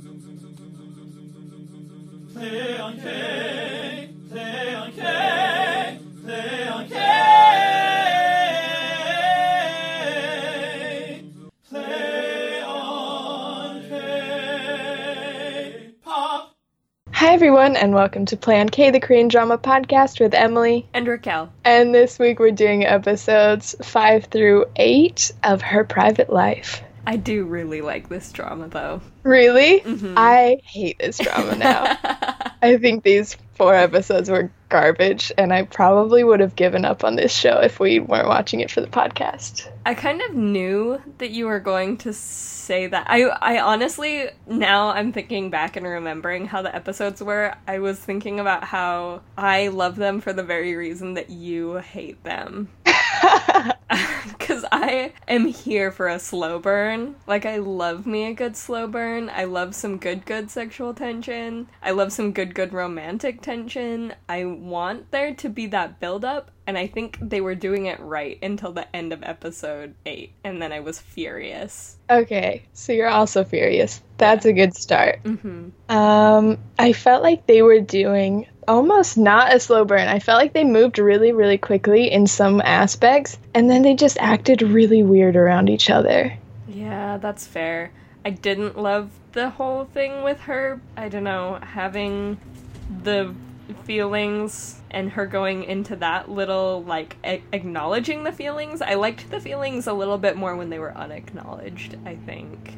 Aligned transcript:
Hi, 0.00 0.06
everyone, 17.34 17.76
and 17.76 17.92
welcome 17.92 18.24
to 18.24 18.36
Play 18.38 18.58
on 18.58 18.70
K, 18.70 18.90
the 18.90 19.00
Korean 19.00 19.28
drama 19.28 19.58
podcast 19.58 20.18
with 20.18 20.32
Emily. 20.32 20.88
And 20.94 21.06
Raquel. 21.06 21.52
And 21.62 21.94
this 21.94 22.18
week 22.18 22.38
we're 22.38 22.52
doing 22.52 22.86
episodes 22.86 23.76
5 23.82 24.24
through 24.24 24.64
8 24.76 25.32
of 25.44 25.60
Her 25.60 25.84
Private 25.84 26.32
Life. 26.32 26.82
I 27.06 27.16
do 27.16 27.44
really 27.44 27.80
like 27.80 28.08
this 28.08 28.30
drama 28.32 28.68
though. 28.68 29.00
Really? 29.22 29.80
Mhm. 29.80 30.14
I 30.16 30.60
hate 30.64 30.98
this 30.98 31.18
drama 31.18 31.56
now. 31.56 31.96
I 32.62 32.76
think 32.76 33.04
these 33.04 33.36
four 33.54 33.74
episodes 33.74 34.30
were 34.30 34.50
garbage, 34.68 35.32
and 35.36 35.52
I 35.52 35.64
probably 35.64 36.24
would 36.24 36.40
have 36.40 36.56
given 36.56 36.84
up 36.84 37.04
on 37.04 37.16
this 37.16 37.34
show 37.34 37.60
if 37.60 37.80
we 37.80 38.00
weren't 38.00 38.28
watching 38.28 38.60
it 38.60 38.70
for 38.70 38.80
the 38.80 38.86
podcast. 38.86 39.68
I 39.84 39.94
kind 39.94 40.20
of 40.22 40.34
knew 40.34 41.00
that 41.18 41.30
you 41.30 41.46
were 41.46 41.60
going 41.60 41.96
to 41.98 42.12
say 42.12 42.86
that. 42.86 43.06
I 43.08 43.24
I 43.24 43.60
honestly 43.60 44.28
now 44.46 44.88
I'm 44.88 45.12
thinking 45.12 45.50
back 45.50 45.76
and 45.76 45.86
remembering 45.86 46.46
how 46.46 46.62
the 46.62 46.74
episodes 46.74 47.22
were. 47.22 47.54
I 47.66 47.78
was 47.78 47.98
thinking 47.98 48.40
about 48.40 48.64
how 48.64 49.22
I 49.36 49.68
love 49.68 49.96
them 49.96 50.20
for 50.20 50.32
the 50.32 50.42
very 50.44 50.74
reason 50.76 51.14
that 51.14 51.30
you 51.30 51.74
hate 51.74 52.22
them. 52.24 52.68
Cuz 54.38 54.64
I 54.72 55.12
am 55.28 55.46
here 55.46 55.90
for 55.90 56.08
a 56.08 56.18
slow 56.18 56.58
burn. 56.58 57.16
Like 57.26 57.44
I 57.46 57.56
love 57.58 58.06
me 58.06 58.24
a 58.26 58.32
good 58.34 58.56
slow 58.56 58.86
burn. 58.86 59.30
I 59.32 59.44
love 59.44 59.74
some 59.74 59.98
good 59.98 60.24
good 60.26 60.50
sexual 60.50 60.94
tension. 60.94 61.68
I 61.82 61.90
love 61.92 62.12
some 62.12 62.32
good 62.32 62.54
good 62.54 62.72
romantic 62.72 63.42
tension. 63.42 64.14
I 64.28 64.44
want 64.44 65.10
there 65.10 65.34
to 65.34 65.48
be 65.48 65.66
that 65.68 66.00
build 66.00 66.24
up 66.24 66.50
and 66.66 66.78
I 66.78 66.86
think 66.86 67.18
they 67.20 67.40
were 67.40 67.54
doing 67.56 67.86
it 67.86 67.98
right 68.00 68.38
until 68.42 68.72
the 68.72 68.94
end 68.94 69.12
of 69.12 69.22
episode 69.24 69.94
8 70.06 70.32
and 70.44 70.62
then 70.62 70.72
I 70.72 70.80
was 70.80 70.98
furious. 71.00 71.96
okay, 72.08 72.62
so 72.72 72.92
you're 72.92 73.08
also 73.08 73.44
furious. 73.44 74.02
That's 74.18 74.44
a 74.46 74.52
good 74.52 74.74
start. 74.76 75.22
Mhm. 75.24 75.70
Um, 75.88 76.58
I 76.78 76.92
felt 76.92 77.22
like 77.22 77.46
they 77.46 77.62
were 77.62 77.80
doing 77.80 78.46
almost 78.70 79.18
not 79.18 79.52
a 79.52 79.58
slow 79.58 79.84
burn. 79.84 80.06
I 80.06 80.20
felt 80.20 80.38
like 80.38 80.52
they 80.52 80.62
moved 80.62 81.00
really, 81.00 81.32
really 81.32 81.58
quickly 81.58 82.10
in 82.10 82.28
some 82.28 82.60
aspects, 82.60 83.36
and 83.52 83.68
then 83.68 83.82
they 83.82 83.96
just 83.96 84.16
acted 84.20 84.62
really 84.62 85.02
weird 85.02 85.34
around 85.34 85.68
each 85.68 85.90
other. 85.90 86.38
Yeah, 86.68 87.18
that's 87.18 87.46
fair. 87.46 87.90
I 88.24 88.30
didn't 88.30 88.78
love 88.78 89.10
the 89.32 89.50
whole 89.50 89.86
thing 89.86 90.22
with 90.22 90.38
her. 90.42 90.80
I 90.96 91.08
don't 91.08 91.24
know, 91.24 91.58
having 91.60 92.38
the 93.02 93.34
feelings 93.84 94.80
and 94.92 95.10
her 95.10 95.26
going 95.26 95.64
into 95.64 95.96
that 95.96 96.30
little 96.30 96.84
like 96.84 97.16
a- 97.24 97.42
acknowledging 97.52 98.22
the 98.22 98.32
feelings. 98.32 98.82
I 98.82 98.94
liked 98.94 99.30
the 99.32 99.40
feelings 99.40 99.88
a 99.88 99.92
little 99.92 100.18
bit 100.18 100.36
more 100.36 100.54
when 100.54 100.70
they 100.70 100.78
were 100.78 100.96
unacknowledged, 100.96 101.96
I 102.06 102.14
think. 102.14 102.76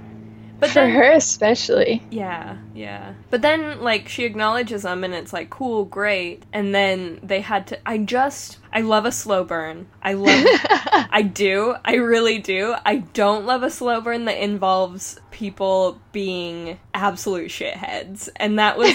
But 0.63 0.71
For 0.71 0.75
then, 0.75 0.91
her, 0.93 1.11
especially. 1.11 2.05
yeah, 2.09 2.57
yeah. 2.73 3.15
But 3.31 3.43
then 3.43 3.81
like 3.81 4.09
she 4.09 4.23
acknowledges 4.25 4.83
them 4.85 5.03
and 5.03 5.13
it's 5.13 5.33
like 5.33 5.51
cool, 5.51 5.85
great. 5.85 6.45
And 6.53 6.73
then 6.73 7.19
they 7.21 7.41
had 7.41 7.67
to 7.67 7.79
I 7.85 7.99
just 7.99 8.59
I 8.73 8.83
love 8.83 9.05
a 9.05 9.11
slow 9.11 9.43
burn. 9.43 9.89
I 10.05 10.13
love 10.13 10.47
I 11.11 11.23
do. 11.23 11.75
I 11.85 11.97
really 11.97 12.39
do. 12.39 12.77
I 12.87 12.99
don't 12.99 13.45
love 13.45 13.65
a 13.65 13.71
slow 13.71 14.01
burn 14.01 14.27
that 14.27 14.41
involves 14.41 15.19
people 15.33 16.01
being 16.13 16.79
absolute 16.95 17.51
shitheads. 17.51 18.29
And 18.37 18.61
that 18.61 18.79
was 18.79 18.95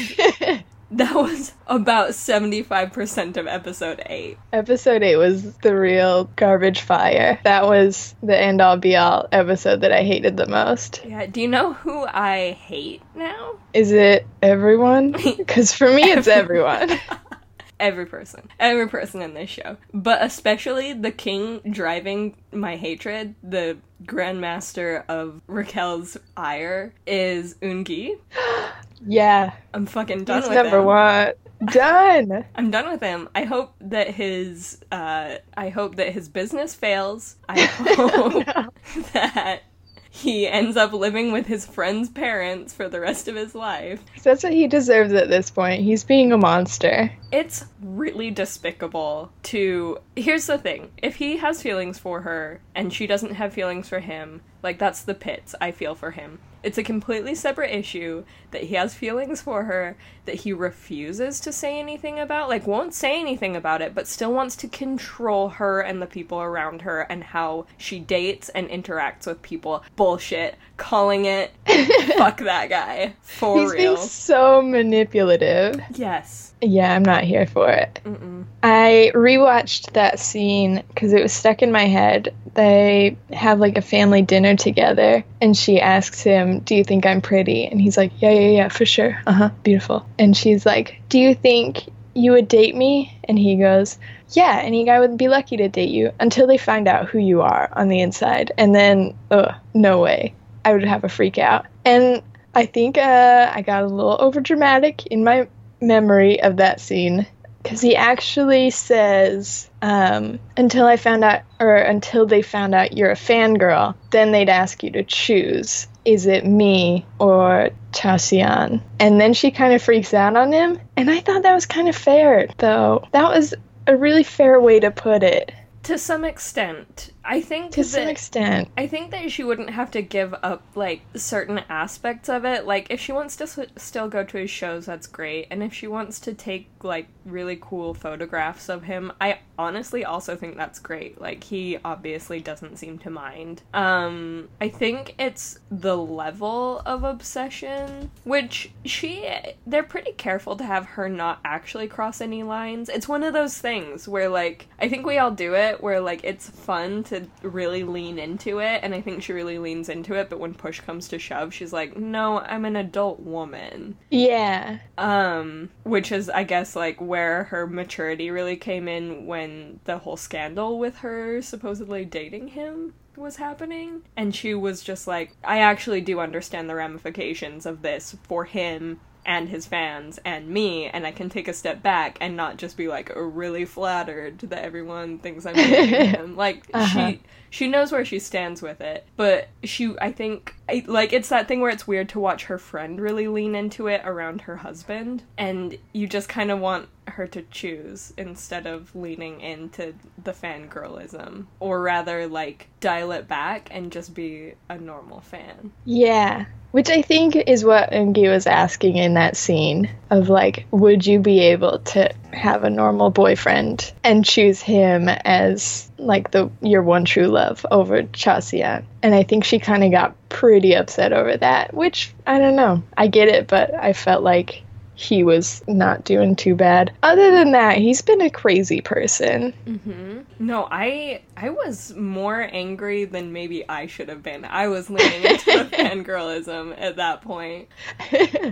that 0.92 1.16
was 1.16 1.54
about 1.68 2.12
75% 2.12 3.38
of 3.38 3.48
episode 3.48 4.02
8. 4.06 4.38
episode 4.54 5.04
8 5.04 5.18
was 5.18 5.54
the 5.58 5.76
real 5.76 6.26
garbage 6.36 6.82
fire. 6.82 7.40
That 7.44 7.68
was 7.68 8.16
the 8.24 8.38
end 8.38 8.62
all 8.62 8.78
be 8.78 8.96
all 8.96 9.28
episode 9.32 9.82
that 9.82 9.92
I 9.92 10.04
hated 10.04 10.38
the 10.38 10.48
most. 10.48 11.02
Yeah, 11.06 11.26
do 11.26 11.42
you 11.42 11.48
know 11.48 11.74
who 11.74 12.06
I 12.06 12.52
hate 12.52 13.02
now? 13.16 13.58
Is 13.74 13.92
it 13.92 14.26
everyone? 14.42 15.16
Because 15.38 15.74
for 15.74 15.92
me, 15.92 16.04
it's 16.04 16.28
everyone. 16.28 16.90
Every 17.80 18.06
person. 18.08 18.50
Every 18.60 18.88
person 18.90 19.22
in 19.22 19.34
this 19.34 19.50
show. 19.50 19.78
But 19.94 20.24
especially 20.24 20.94
the 20.94 21.12
king 21.12 21.60
driving 21.70 22.36
my 22.52 22.76
hatred, 22.76 23.36
the 23.44 23.78
grandmaster 24.04 25.04
of 25.08 25.42
Raquel's 25.48 26.18
ire 26.36 26.94
is 27.06 27.54
Ungi. 27.62 28.18
yeah, 29.06 29.54
I'm 29.74 29.86
fucking 29.86 30.24
done 30.24 30.42
he's 30.42 30.50
with 30.50 30.56
number 30.56 30.80
him. 30.80 30.86
one. 30.86 31.34
Done. 31.72 32.46
I'm 32.56 32.70
done 32.72 32.90
with 32.90 33.02
him. 33.02 33.30
I 33.34 33.44
hope 33.44 33.74
that 33.82 34.10
his 34.14 34.80
uh 34.92 35.36
I 35.56 35.70
hope 35.70 35.96
that 35.96 36.14
his 36.14 36.30
business 36.30 36.76
fails. 36.76 37.36
I 37.50 37.62
hope 37.66 38.46
No. 38.56 38.70
that 39.14 39.64
he 40.10 40.48
ends 40.48 40.78
up 40.78 40.94
living 40.94 41.32
with 41.32 41.46
his 41.46 41.66
friend's 41.66 42.10
parents 42.10 42.74
for 42.74 42.90
the 42.90 43.00
rest 43.00 43.28
of 43.28 43.36
his 43.36 43.54
life. 43.54 44.02
That's 44.24 44.44
what 44.44 44.54
he 44.54 44.68
deserves 44.68 45.14
at 45.14 45.30
this 45.30 45.50
point. 45.52 45.84
He's 45.84 46.04
being 46.04 46.32
a 46.32 46.38
monster. 46.38 47.12
It's 47.32 47.66
really 47.82 48.32
despicable 48.32 49.32
to 49.44 50.00
Here's 50.16 50.48
the 50.48 50.58
thing. 50.58 50.92
If 50.98 51.16
he 51.16 51.38
has 51.38 51.62
feelings 51.62 52.00
for 52.00 52.22
her 52.22 52.62
and 52.76 52.92
she 52.94 53.06
doesn't 53.08 53.34
have 53.36 53.54
feelings 53.54 53.90
for 53.90 54.00
him, 54.00 54.42
like 54.64 54.80
that's 54.80 55.02
the 55.04 55.14
pits 55.14 55.54
I 55.62 55.72
feel 55.72 55.94
for 55.96 56.12
him. 56.12 56.40
It's 56.68 56.78
a 56.78 56.84
completely 56.84 57.34
separate 57.34 57.74
issue 57.74 58.26
that 58.52 58.64
he 58.64 58.76
has 58.76 58.94
feelings 58.94 59.42
for 59.42 59.64
her 59.64 59.96
that 60.26 60.42
he 60.42 60.52
refuses 60.52 61.40
to 61.40 61.54
say 61.54 61.80
anything 61.80 62.20
about, 62.20 62.50
like 62.50 62.68
won't 62.68 62.94
say 62.94 63.22
anything 63.22 63.56
about 63.56 63.82
it, 63.82 63.96
but 63.96 64.06
still 64.06 64.34
wants 64.34 64.58
to 64.58 64.68
control 64.68 65.48
her 65.48 65.80
and 65.80 66.02
the 66.02 66.06
people 66.06 66.42
around 66.42 66.82
her 66.82 67.04
and 67.04 67.24
how 67.24 67.68
she 67.78 68.00
dates 68.00 68.50
and 68.50 68.68
interacts 68.68 69.26
with 69.26 69.42
people. 69.42 69.82
Bullshit. 69.96 70.58
Calling 70.78 71.26
it 71.26 71.52
fuck 72.18 72.38
that 72.40 72.70
guy. 72.70 73.14
For 73.22 73.62
He's 73.62 73.72
real. 73.72 73.96
being 73.96 74.08
so 74.08 74.62
manipulative. 74.62 75.82
Yes. 75.96 76.54
Yeah, 76.62 76.96
I'm 76.96 77.04
not 77.04 77.24
here 77.24 77.46
for 77.46 77.70
it. 77.70 78.00
Mm-mm. 78.04 78.46
I 78.64 79.12
rewatched 79.14 79.94
that 79.94 80.20
scene 80.20 80.84
because 80.88 81.14
it 81.14 81.22
was 81.22 81.32
stuck 81.32 81.62
in 81.62 81.72
my 81.72 81.86
head. 81.86 82.34
They 82.56 83.16
have 83.32 83.60
like 83.60 83.78
a 83.78 83.82
family 83.82 84.24
dinner 84.24 84.56
together, 84.56 85.24
and 85.40 85.56
she 85.56 85.80
asks 85.80 86.22
him, 86.24 86.60
Do 86.62 86.74
you 86.76 86.84
think 86.84 87.06
I'm 87.06 87.22
pretty? 87.22 87.68
And 87.68 87.80
he's 87.80 87.98
like, 87.98 88.12
Yeah, 88.22 88.32
yeah, 88.32 88.50
yeah, 88.50 88.68
for 88.70 88.86
sure. 88.86 89.22
Uh 89.28 89.34
huh, 89.34 89.50
beautiful. 89.64 90.08
And 90.18 90.36
she's 90.36 90.66
like, 90.66 91.02
Do 91.10 91.20
you 91.20 91.36
think 91.36 91.84
you 92.16 92.32
would 92.32 92.48
date 92.48 92.76
me? 92.76 93.20
And 93.26 93.38
he 93.38 93.58
goes, 93.58 94.00
Yeah, 94.32 94.60
any 94.64 94.84
guy 94.84 95.00
would 95.00 95.18
be 95.18 95.28
lucky 95.28 95.58
to 95.58 95.70
date 95.70 95.90
you 95.92 96.12
until 96.20 96.48
they 96.48 96.58
find 96.58 96.88
out 96.88 97.08
who 97.08 97.20
you 97.20 97.42
are 97.44 97.70
on 97.74 97.88
the 97.88 98.02
inside. 98.02 98.52
And 98.58 98.74
then, 98.74 99.16
ugh, 99.30 99.54
no 99.76 100.00
way. 100.02 100.34
I 100.68 100.74
would 100.74 100.84
have 100.84 101.06
a 101.06 101.10
freak 101.10 101.38
out. 101.38 101.66
And 101.86 102.22
I 102.54 102.66
think 102.66 102.98
uh, 102.98 103.52
I 103.54 103.62
got 103.62 103.84
a 103.84 103.88
little 103.88 104.18
overdramatic 104.18 105.08
in 105.08 105.24
my 105.24 105.48
memory 105.80 106.42
of 106.42 106.58
that 106.58 106.82
scene 106.82 107.26
because 107.64 107.80
he 107.80 107.96
actually 107.96 108.70
says 108.72 109.70
um, 109.82 110.40
until 110.56 110.88
i 110.88 110.98
found 110.98 111.24
out 111.24 111.42
or 111.60 111.76
until 111.76 112.26
they 112.26 112.42
found 112.42 112.74
out 112.74 112.98
you're 112.98 113.12
a 113.12 113.16
fangirl 113.16 113.94
then 114.10 114.32
they'd 114.32 114.50
ask 114.50 114.82
you 114.82 114.90
to 114.90 115.04
choose 115.04 115.88
is 116.04 116.26
it 116.26 116.46
me 116.46 117.06
or 117.20 117.70
Chaseon? 117.92 118.82
And 118.98 119.20
then 119.20 119.34
she 119.34 119.52
kind 119.52 119.74
of 119.74 119.82
freaks 119.82 120.14
out 120.14 120.38
on 120.38 120.54
him. 120.54 120.80
And 120.96 121.12
I 121.12 121.20
thought 121.20 121.44
that 121.44 121.54
was 121.54 121.66
kind 121.66 121.90
of 121.90 121.98
fair, 121.98 122.48
though. 122.60 123.06
That 123.12 123.30
was 123.30 123.54
a 123.88 123.98
really 123.98 124.24
fair 124.24 124.62
way 124.62 124.80
to 124.80 124.90
put 124.90 125.22
it, 125.22 125.52
To 125.84 125.98
some 125.98 126.24
extent. 126.24 127.12
I 127.28 127.42
think 127.42 127.72
to 127.74 127.82
that, 127.82 127.88
some 127.88 128.08
extent. 128.08 128.70
I 128.78 128.88
think 128.88 129.12
that 129.12 129.30
she 129.32 129.44
wouldn't 129.44 129.70
have 129.72 129.92
to 129.92 130.02
give 130.02 130.34
up 130.42 130.64
like 130.76 131.02
certain 131.16 131.60
aspects 131.70 132.30
of 132.30 132.46
it. 132.46 132.66
Like 132.66 132.88
if 132.90 133.02
she 133.02 133.12
wants 133.12 133.36
to 133.38 133.44
s- 133.44 133.60
still 133.76 134.08
go 134.08 134.24
to 134.24 134.38
his 134.38 134.50
shows, 134.50 134.86
that's 134.86 135.08
great. 135.08 135.48
And 135.52 135.62
if 135.62 135.74
she 135.74 135.88
wants 135.88 136.20
to 136.22 136.34
take 136.34 136.70
like 136.84 137.08
really 137.26 137.58
cool 137.60 137.94
photographs 137.94 138.70
of 138.70 138.84
him, 138.84 139.12
I 139.20 139.40
honestly 139.60 140.06
also 140.06 140.36
think 140.36 140.56
that's 140.56 140.80
great. 140.80 141.20
Like 141.20 141.44
he 141.44 141.78
obviously 141.84 142.40
doesn't 142.40 142.78
seem 142.78 142.98
to 143.00 143.10
mind. 143.10 143.62
Um 143.74 144.48
I 144.62 144.70
think 144.70 145.16
it's 145.20 145.60
the 145.70 145.98
level 145.98 146.82
of 146.86 147.04
obsession 147.04 148.12
which 148.24 148.72
she 148.86 149.28
they're 149.66 149.84
pretty 149.84 150.14
careful 150.14 150.56
to 150.56 150.64
have 150.64 150.86
her 150.86 151.10
not 151.10 151.40
actually 151.44 151.88
cross 151.88 152.22
any 152.22 152.44
lines. 152.44 152.88
It's 152.88 153.08
one 153.08 153.24
of 153.24 153.34
those 153.34 153.58
things 153.58 154.08
where 154.08 154.30
like 154.30 154.68
I 154.80 154.88
think 154.88 155.06
we 155.06 155.18
all 155.18 155.32
do 155.32 155.56
it 155.56 155.84
where 155.84 156.00
like 156.00 156.22
it's 156.24 156.50
fun 156.50 157.04
to 157.06 157.17
really 157.42 157.84
lean 157.84 158.20
into 158.20 158.60
it 158.60 158.82
and 158.84 158.94
I 158.94 159.02
think 159.02 159.24
she 159.24 159.34
really 159.34 159.60
leans 159.60 159.90
into 159.90 160.14
it 160.16 160.30
but 160.30 160.40
when 160.40 160.54
push 160.54 160.80
comes 160.82 161.08
to 161.10 161.20
shove 161.20 161.54
she's 161.54 161.74
like 161.74 161.98
no 161.98 162.40
I'm 162.40 162.66
an 162.66 162.76
adult 162.76 163.20
woman 163.20 163.98
Yeah. 164.10 164.80
um 164.98 165.70
which 165.84 166.12
is 166.12 166.30
I 166.30 166.44
guess 166.44 166.76
like 166.76 167.00
where 167.00 167.46
her 167.46 167.68
maturity 167.68 168.32
really 168.32 168.56
came 168.58 168.88
in 168.88 169.26
when 169.26 169.80
the 169.86 170.00
whole 170.00 170.18
scandal 170.18 170.80
with 170.80 170.98
her 170.98 171.42
supposedly 171.42 172.06
dating 172.06 172.50
him 172.50 172.94
was 173.16 173.38
happening. 173.38 174.04
And 174.16 174.36
she 174.36 174.54
was 174.54 174.84
just 174.84 175.08
like, 175.08 175.32
I 175.44 175.60
actually 175.60 176.02
do 176.02 176.20
understand 176.20 176.70
the 176.70 176.76
ramifications 176.76 177.66
of 177.66 177.82
this 177.82 178.16
for 178.24 178.46
him 178.46 179.00
and 179.28 179.50
his 179.50 179.68
fans 179.68 180.20
and 180.26 180.50
me, 180.50 180.88
and 180.88 181.06
I 181.06 181.12
can 181.12 181.30
take 181.30 181.48
a 181.48 181.54
step 181.54 181.84
back 181.84 182.18
and 182.22 182.36
not 182.38 182.58
just 182.58 182.78
be 182.78 182.88
like 182.88 183.12
really 183.16 183.66
flattered 183.66 184.40
that 184.40 184.64
everyone 184.64 185.20
thinks 185.20 185.46
I'm 185.46 185.62
dating 185.64 186.06
him. 186.06 186.36
Like 186.38 186.74
Uh-huh. 186.74 187.14
she 187.14 187.24
she 187.50 187.68
knows 187.68 187.92
where 187.92 188.06
she 188.06 188.20
stands 188.20 188.62
with 188.62 188.82
it, 188.82 189.06
but 189.16 189.48
she 189.64 189.96
I 190.00 190.12
think 190.12 190.56
I, 190.70 190.84
like 190.88 191.14
it's 191.14 191.30
that 191.30 191.48
thing 191.48 191.62
where 191.62 191.72
it's 191.72 191.88
weird 191.88 192.10
to 192.10 192.20
watch 192.20 192.46
her 192.46 192.58
friend 192.58 193.00
really 193.00 193.28
lean 193.28 193.56
into 193.56 193.88
it 193.88 194.02
around 194.04 194.42
her 194.42 194.58
husband, 194.58 195.24
and 195.38 195.78
you 195.94 196.08
just 196.08 196.30
kind 196.30 196.52
of 196.52 196.60
want 196.60 196.90
her 197.08 197.26
to 197.28 197.42
choose 197.44 198.14
instead 198.18 198.68
of 198.68 198.94
leaning 198.96 199.42
into 199.42 199.94
the 200.24 200.34
fangirlism, 200.34 201.46
or 201.60 201.82
rather 201.82 202.28
like 202.28 202.68
dial 202.80 203.12
it 203.12 203.28
back 203.28 203.70
and 203.72 203.92
just 203.92 204.14
be 204.14 204.54
a 204.70 204.78
normal 204.78 205.22
fan. 205.22 205.72
Yeah. 205.86 206.46
Which 206.72 206.90
I 206.90 207.02
think 207.02 207.36
is 207.36 207.64
what 207.64 207.92
Ungi 207.92 208.30
was 208.30 208.46
asking 208.46 208.98
in 208.98 209.14
that 209.14 209.38
scene 209.38 209.90
of 210.10 210.30
like, 210.30 210.66
would 210.70 211.08
you 211.08 211.18
be 211.18 211.40
able 211.40 211.80
to 211.80 212.14
have 212.34 212.64
a 212.64 212.70
normal 212.70 213.10
boyfriend 213.10 213.92
and 214.04 214.26
choose 214.26 214.62
him 214.62 215.10
as 215.10 215.90
like 215.98 216.32
the 216.32 216.50
your 216.62 216.84
one 216.84 217.06
true 217.06 217.28
love 217.28 217.66
over 217.72 218.04
Chasia? 218.04 218.84
And 219.02 219.16
I 219.16 219.24
think 219.24 219.44
she 219.44 219.60
kind 219.60 219.84
of 219.84 219.92
got 219.92 220.16
pretty 220.30 220.74
upset 220.74 221.14
over 221.14 221.38
that, 221.38 221.74
which 221.74 222.14
I 222.26 222.40
don't 222.40 222.56
know. 222.56 222.84
I 222.98 223.08
get 223.08 223.28
it, 223.28 223.48
but 223.48 223.74
I 223.74 223.94
felt 223.94 224.24
like 224.24 224.64
he 224.98 225.24
was 225.24 225.64
not 225.68 226.04
doing 226.04 226.36
too 226.36 226.56
bad. 226.56 226.92
Other 227.04 227.30
than 227.30 227.52
that, 227.52 227.78
he's 227.78 228.02
been 228.02 228.20
a 228.20 228.32
crazy 228.32 228.82
person. 228.82 229.54
Mm-hmm. 229.68 230.22
No, 230.40 230.68
I 230.72 231.22
I 231.38 231.52
was 231.52 231.94
more 231.96 232.42
angry 232.42 233.06
than 233.06 233.32
maybe 233.32 233.68
I 233.70 233.86
should 233.86 234.10
have 234.10 234.24
been. 234.24 234.44
I 234.44 234.68
was 234.70 234.90
leaning 234.90 235.24
into 235.24 235.46
the 235.46 235.66
fangirlism 235.72 236.74
at 236.82 236.96
that 236.96 237.22
point. 237.22 237.68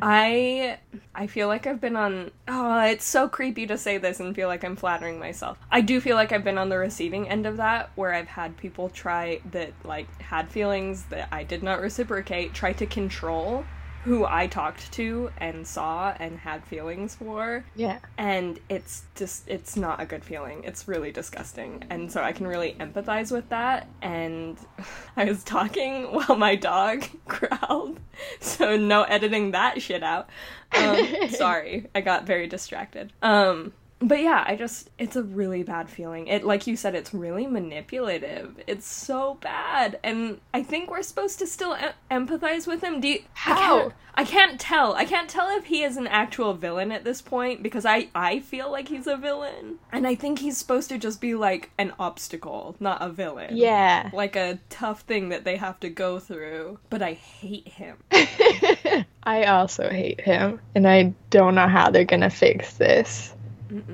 I 0.04 0.78
I 1.16 1.26
feel 1.26 1.48
like 1.48 1.66
I've 1.66 1.82
been 1.82 1.96
on 1.96 2.30
oh, 2.48 2.80
it's 2.82 3.06
so 3.06 3.28
creepy 3.28 3.66
to 3.66 3.78
say 3.78 3.98
this 3.98 4.20
and 4.20 4.36
feel 4.36 4.48
like 4.48 4.64
I'm 4.64 4.76
flattering 4.76 5.18
myself. 5.18 5.58
I 5.72 5.82
do 5.82 6.00
feel 6.00 6.16
like 6.16 6.32
I've 6.32 6.44
been 6.44 6.60
on 6.60 6.70
the 6.70 6.78
receiving 6.78 7.28
end 7.28 7.48
of 7.48 7.58
that 7.58 7.90
where 7.96 8.14
I've 8.14 8.28
had 8.28 8.56
people 8.56 8.90
try 8.90 9.42
that 9.50 9.74
like 9.84 10.22
had 10.22 10.52
feelings 10.52 11.06
that 11.06 11.28
I 11.32 11.44
did 11.44 11.64
not 11.64 11.82
reciprocate, 11.82 12.54
try 12.54 12.72
to 12.74 12.86
control 12.86 13.66
who 14.06 14.24
I 14.24 14.46
talked 14.48 14.92
to 14.94 15.32
and 15.38 15.66
saw 15.68 16.16
and 16.20 16.38
had 16.38 16.64
feelings 16.64 17.16
for. 17.16 17.66
Yeah. 17.76 17.98
and 18.20 18.60
it's 18.70 19.04
just 19.16 19.48
it's 19.50 19.76
not 19.76 20.00
a 20.00 20.06
good 20.06 20.24
feeling. 20.24 20.64
It's 20.64 20.88
really 20.88 21.12
disgusting. 21.12 21.84
And 21.90 22.12
so 22.12 22.22
i 22.22 22.32
can 22.32 22.46
really 22.48 22.76
empathize 22.80 23.32
with 23.32 23.50
that. 23.50 23.88
And 24.04 24.58
i 25.18 25.26
was 25.26 25.44
talking 25.44 26.04
while 26.14 26.38
my 26.38 26.56
dog 26.56 27.04
growled. 27.28 28.00
So 28.40 28.78
no 28.78 29.04
editing 29.04 29.52
that 29.52 29.82
shit 29.82 30.04
out. 30.04 30.30
Um, 30.72 31.30
sorry. 31.30 31.88
I 31.96 32.02
got 32.02 32.26
very 32.26 32.48
distracted. 32.48 33.12
Um 33.22 33.74
but 34.00 34.20
yeah 34.20 34.44
i 34.46 34.56
just 34.56 34.90
it's 35.00 35.16
a 35.16 35.24
really 35.24 35.64
bad 35.64 35.90
feeling. 35.90 36.28
It 36.28 36.44
like 36.44 36.68
you 36.68 36.76
said 36.76 36.96
it's 36.96 37.14
really 37.14 37.48
manipulative. 37.48 38.56
It's 38.68 38.88
so 38.88 39.36
bad. 39.42 40.00
And 40.04 40.40
i 40.54 40.64
think 40.64 40.90
we're 40.90 41.02
supposed 41.04 41.40
to 41.40 41.48
still 41.48 41.74
em- 41.74 41.94
empathize 42.28 42.68
with 42.68 42.84
him. 42.84 43.00
Do 43.02 43.08
you, 43.08 43.20
I 43.20 43.24
How? 43.34 43.56
can't, 43.80 43.94
I 44.18 44.24
can't 44.24 44.60
tell. 44.60 44.94
I 44.94 45.06
can't 45.06 45.30
tell 45.30 45.50
if 45.58 45.66
he 45.66 45.84
is 45.84 45.98
an 45.98 46.08
actual 46.08 46.54
villain 46.54 46.92
at 46.92 47.04
this 47.04 47.22
point 47.22 47.64
because 47.64 47.86
i 47.86 48.10
i 48.14 48.40
feel 48.40 48.72
like 48.72 48.88
he's 48.90 49.08
a 49.08 49.18
villain. 49.18 49.80
And 49.92 50.06
i 50.06 50.16
think 50.16 50.40
he's 50.40 50.58
supposed 50.58 50.90
to 50.90 50.98
just 50.98 51.22
be 51.22 51.36
like 51.36 51.72
an 51.78 51.94
obstacle 52.00 52.76
not 52.80 53.02
a 53.02 53.10
villain. 53.10 53.56
Yeah. 53.56 54.10
like 54.14 54.36
a 54.36 54.60
tough 54.70 55.02
thing 55.02 55.30
that 55.30 55.44
they 55.46 55.58
have 55.58 55.80
to 55.82 55.90
go 55.90 56.20
through. 56.20 56.80
But 56.90 57.02
i 57.02 57.14
hate 57.14 57.68
him. 57.68 57.98
I 59.24 59.46
also 59.46 59.90
hate 59.90 60.22
him, 60.22 60.60
and 60.76 60.88
I 60.88 61.14
don't 61.32 61.56
know 61.56 61.68
how 61.68 61.90
they're 61.90 62.06
gonna 62.06 62.30
fix 62.30 62.74
this. 62.76 63.34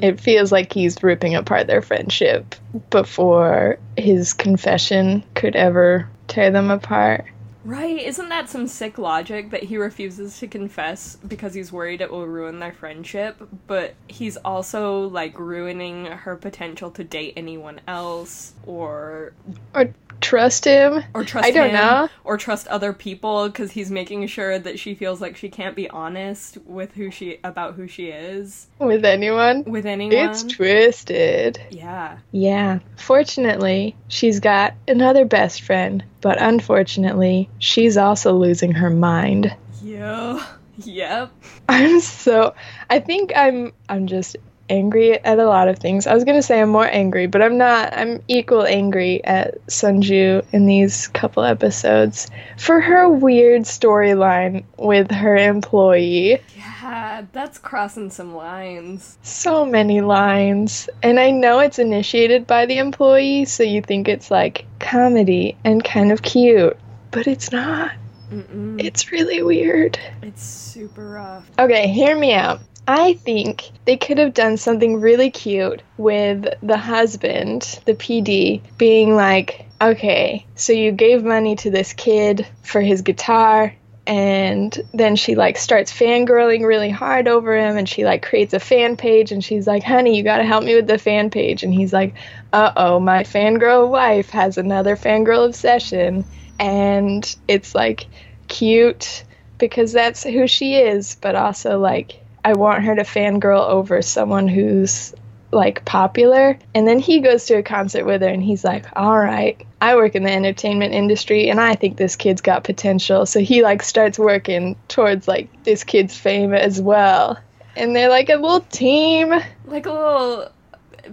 It 0.01 0.19
feels 0.19 0.51
like 0.51 0.73
he's 0.73 1.01
ripping 1.01 1.35
apart 1.35 1.67
their 1.67 1.81
friendship 1.81 2.55
before 2.89 3.77
his 3.97 4.33
confession 4.33 5.23
could 5.33 5.55
ever 5.55 6.09
tear 6.27 6.51
them 6.51 6.71
apart. 6.71 7.25
Right, 7.63 8.01
isn't 8.01 8.29
that 8.29 8.49
some 8.49 8.67
sick 8.67 8.97
logic 8.97 9.51
that 9.51 9.61
he 9.61 9.77
refuses 9.77 10.39
to 10.39 10.47
confess 10.47 11.17
because 11.17 11.53
he's 11.53 11.71
worried 11.71 12.01
it 12.01 12.09
will 12.09 12.25
ruin 12.25 12.57
their 12.57 12.73
friendship, 12.73 13.39
but 13.67 13.93
he's 14.07 14.35
also 14.37 15.01
like 15.01 15.37
ruining 15.37 16.07
her 16.07 16.35
potential 16.35 16.89
to 16.91 17.03
date 17.03 17.33
anyone 17.37 17.79
else 17.87 18.53
or 18.65 19.33
Or 19.75 19.93
trust 20.31 20.65
him? 20.65 21.03
or 21.13 21.23
trust 21.23 21.45
I 21.47 21.51
don't 21.51 21.67
him 21.69 21.73
know. 21.75 22.09
or 22.23 22.37
trust 22.37 22.67
other 22.69 22.93
people 22.93 23.47
because 23.49 23.71
he's 23.71 23.91
making 23.91 24.25
sure 24.27 24.57
that 24.57 24.79
she 24.79 24.95
feels 24.95 25.21
like 25.21 25.35
she 25.37 25.49
can't 25.49 25.75
be 25.75 25.89
honest 25.89 26.57
with 26.65 26.93
who 26.93 27.11
she 27.11 27.39
about 27.43 27.75
who 27.75 27.87
she 27.87 28.07
is 28.07 28.67
With 28.79 29.03
anyone? 29.05 29.63
with 29.65 29.85
anyone. 29.85 30.15
It's 30.29 30.43
twisted. 30.43 31.59
yeah. 31.69 32.17
Yeah. 32.31 32.79
Fortunately, 32.97 33.95
she's 34.07 34.39
got 34.39 34.73
another 34.87 35.25
best 35.25 35.61
friend, 35.61 36.03
but 36.21 36.41
unfortunately, 36.41 37.49
she's 37.59 37.97
also 37.97 38.33
losing 38.33 38.71
her 38.73 38.89
mind. 38.89 39.55
Yeah. 39.83 40.43
Yep. 40.83 41.31
I'm 41.69 41.99
so 41.99 42.55
I 42.89 42.99
think 43.01 43.33
I'm 43.35 43.71
I'm 43.87 44.07
just 44.07 44.35
angry 44.71 45.19
at 45.19 45.37
a 45.37 45.45
lot 45.45 45.67
of 45.67 45.77
things. 45.77 46.07
I 46.07 46.13
was 46.13 46.23
gonna 46.23 46.41
say 46.41 46.61
I'm 46.61 46.69
more 46.69 46.87
angry, 46.87 47.27
but 47.27 47.41
I'm 47.41 47.57
not. 47.57 47.93
I'm 47.93 48.23
equal 48.27 48.65
angry 48.65 49.23
at 49.23 49.65
Sunju 49.67 50.45
in 50.53 50.65
these 50.65 51.09
couple 51.09 51.43
episodes 51.43 52.31
for 52.57 52.79
her 52.79 53.09
weird 53.09 53.63
storyline 53.63 54.63
with 54.77 55.11
her 55.11 55.35
employee. 55.35 56.41
Yeah, 56.55 57.25
that's 57.33 57.57
crossing 57.57 58.09
some 58.09 58.35
lines. 58.35 59.17
So 59.21 59.65
many 59.65 60.01
lines. 60.01 60.89
And 61.03 61.19
I 61.19 61.31
know 61.31 61.59
it's 61.59 61.79
initiated 61.79 62.47
by 62.47 62.65
the 62.65 62.77
employee, 62.77 63.45
so 63.45 63.63
you 63.63 63.81
think 63.81 64.07
it's 64.07 64.31
like 64.31 64.65
comedy 64.79 65.57
and 65.63 65.83
kind 65.83 66.11
of 66.11 66.21
cute. 66.21 66.77
But 67.11 67.27
it's 67.27 67.51
not. 67.51 67.91
Mm-mm. 68.31 68.81
It's 68.81 69.11
really 69.11 69.43
weird. 69.43 69.99
It's 70.21 70.41
super 70.41 71.11
rough. 71.11 71.51
Okay, 71.59 71.89
hear 71.89 72.17
me 72.17 72.33
out. 72.33 72.61
I 72.91 73.13
think 73.13 73.71
they 73.85 73.95
could 73.95 74.17
have 74.17 74.33
done 74.33 74.57
something 74.57 74.99
really 74.99 75.31
cute 75.31 75.81
with 75.95 76.45
the 76.61 76.75
husband, 76.75 77.79
the 77.85 77.93
PD, 77.93 78.61
being 78.77 79.15
like, 79.15 79.65
okay, 79.81 80.45
so 80.55 80.73
you 80.73 80.91
gave 80.91 81.23
money 81.23 81.55
to 81.55 81.71
this 81.71 81.93
kid 81.93 82.45
for 82.63 82.81
his 82.81 83.01
guitar, 83.01 83.73
and 84.05 84.77
then 84.93 85.15
she 85.15 85.35
like 85.35 85.57
starts 85.57 85.89
fangirling 85.89 86.65
really 86.65 86.89
hard 86.89 87.29
over 87.29 87.57
him, 87.57 87.77
and 87.77 87.87
she 87.87 88.03
like 88.03 88.23
creates 88.23 88.53
a 88.53 88.59
fan 88.59 88.97
page, 88.97 89.31
and 89.31 89.41
she's 89.41 89.65
like, 89.65 89.83
honey, 89.83 90.17
you 90.17 90.23
gotta 90.23 90.43
help 90.43 90.65
me 90.65 90.75
with 90.75 90.87
the 90.87 90.97
fan 90.97 91.29
page. 91.29 91.63
And 91.63 91.73
he's 91.73 91.93
like, 91.93 92.15
uh 92.51 92.73
oh, 92.75 92.99
my 92.99 93.23
fangirl 93.23 93.89
wife 93.89 94.31
has 94.31 94.57
another 94.57 94.97
fangirl 94.97 95.45
obsession. 95.45 96.25
And 96.59 97.23
it's 97.47 97.73
like 97.73 98.07
cute 98.49 99.23
because 99.57 99.93
that's 99.93 100.23
who 100.25 100.45
she 100.45 100.75
is, 100.75 101.15
but 101.21 101.35
also 101.35 101.79
like 101.79 102.21
I 102.43 102.53
want 102.53 102.83
her 102.83 102.95
to 102.95 103.03
fangirl 103.03 103.67
over 103.67 104.01
someone 104.01 104.47
who's 104.47 105.13
like 105.51 105.85
popular. 105.85 106.57
And 106.73 106.87
then 106.87 106.99
he 106.99 107.19
goes 107.19 107.45
to 107.45 107.55
a 107.55 107.63
concert 107.63 108.05
with 108.05 108.21
her 108.21 108.27
and 108.27 108.43
he's 108.43 108.63
like, 108.63 108.85
All 108.95 109.17
right, 109.17 109.61
I 109.81 109.95
work 109.95 110.15
in 110.15 110.23
the 110.23 110.31
entertainment 110.31 110.93
industry 110.93 111.49
and 111.49 111.59
I 111.59 111.75
think 111.75 111.97
this 111.97 112.15
kid's 112.15 112.41
got 112.41 112.63
potential. 112.63 113.25
So 113.25 113.39
he 113.39 113.63
like 113.63 113.83
starts 113.83 114.17
working 114.17 114.75
towards 114.87 115.27
like 115.27 115.63
this 115.63 115.83
kid's 115.83 116.15
fame 116.17 116.53
as 116.53 116.81
well. 116.81 117.37
And 117.75 117.95
they're 117.95 118.09
like 118.09 118.29
a 118.29 118.35
little 118.35 118.61
team. 118.61 119.33
Like 119.65 119.85
a 119.85 119.91
little 119.91 120.51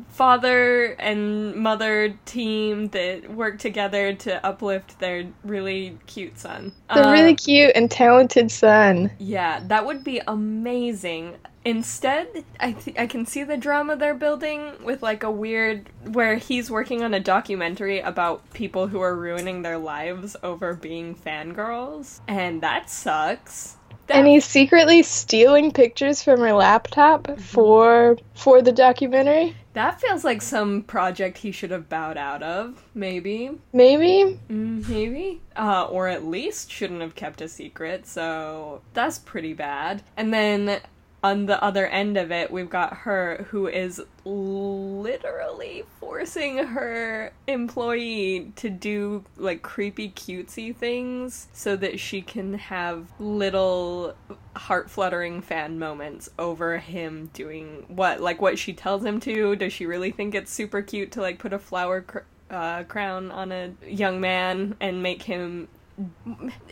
father 0.09 0.97
and 0.99 1.55
mother 1.57 2.15
team 2.25 2.89
that 2.89 3.31
work 3.31 3.59
together 3.59 4.13
to 4.15 4.45
uplift 4.47 4.99
their 4.99 5.27
really 5.45 5.99
cute 6.07 6.39
son. 6.39 6.73
The 6.95 7.09
Uh, 7.09 7.13
really 7.13 7.35
cute 7.35 7.73
and 7.75 7.91
talented 7.91 8.51
son. 8.51 9.11
Yeah, 9.19 9.61
that 9.67 9.87
would 9.87 10.05
be 10.05 10.21
amazing. 10.27 11.37
Instead, 11.65 12.45
I 12.61 12.73
th- 12.73 12.97
I 12.99 13.07
can 13.07 13.27
see 13.27 13.43
the 13.43 13.57
drama 13.57 13.97
they're 13.97 14.15
building 14.15 14.73
with 14.83 15.03
like 15.03 15.23
a 15.23 15.31
weird 15.31 15.91
where 16.05 16.37
he's 16.37 16.71
working 16.71 17.03
on 17.03 17.13
a 17.13 17.21
documentary 17.21 18.01
about 18.01 18.49
people 18.55 18.87
who 18.87 19.01
are 19.03 19.15
ruining 19.15 19.63
their 19.63 19.77
lives 19.77 20.35
over 20.43 20.73
being 20.75 21.15
fangirls, 21.15 22.21
and 22.27 22.63
that 22.63 22.89
sucks. 22.89 23.77
That- 24.07 24.17
And 24.19 24.27
he's 24.27 24.47
secretly 24.47 25.03
stealing 25.03 25.71
pictures 25.71 26.23
from 26.23 26.41
her 26.41 26.53
laptop 26.55 27.39
for 27.39 28.17
for 28.35 28.63
the 28.63 28.73
documentary. 28.73 29.55
That 29.79 30.01
feels 30.01 30.25
like 30.25 30.43
some 30.43 30.83
project 30.83 31.39
he 31.39 31.53
should 31.53 31.71
have 31.71 31.89
bowed 31.89 32.17
out 32.17 32.43
of, 32.43 32.83
maybe. 32.95 33.51
Maybe. 33.73 34.39
Mm, 34.51 34.89
maybe. 34.89 35.41
Uh, 35.57 35.85
or 35.85 36.09
at 36.09 36.25
least 36.25 36.71
shouldn't 36.71 37.01
have 37.01 37.15
kept 37.15 37.41
a 37.41 37.49
secret, 37.49 38.07
so 38.07 38.83
that's 38.93 39.19
pretty 39.21 39.53
bad. 39.53 40.03
And 40.17 40.35
then 40.35 40.81
on 41.23 41.47
the 41.47 41.63
other 41.63 41.87
end 41.87 42.17
of 42.17 42.31
it, 42.31 42.51
we've 42.51 42.71
got 42.71 42.99
her 42.99 43.47
who 43.51 43.67
is 43.67 44.01
literally 44.25 45.85
forcing 45.99 46.59
her 46.59 47.33
employee 47.47 48.53
to 48.57 48.71
do 48.71 49.25
like 49.37 49.63
creepy 49.63 50.11
cutesy 50.11 50.75
things 50.75 51.49
so 51.53 51.75
that 51.77 51.99
she 51.99 52.23
can 52.23 52.55
have 52.55 53.09
little 53.19 54.15
heart 54.55 54.89
fluttering 54.89 55.43
fan 55.43 55.79
moments 55.79 56.29
over 56.39 56.79
him 56.79 57.31
doing 57.33 57.85
what 57.89 58.21
like 58.21 58.41
what 58.41 58.59
she 58.59 58.73
tells 58.73 59.05
him 59.05 59.19
to. 59.19 59.57
Does 59.57 59.73
she 59.73 59.87
really 59.87 60.13
think 60.13 60.35
it's 60.35 60.53
super 60.53 60.83
cute 60.83 61.11
to 61.13 61.21
like 61.21 61.39
put 61.39 61.53
a 61.53 61.59
flower 61.59 62.03
cr- 62.03 62.19
uh, 62.51 62.85
crown 62.85 63.31
on 63.31 63.51
a 63.51 63.73
young 63.87 64.21
man 64.21 64.77
and 64.81 65.03
make 65.03 65.23
him 65.23 65.69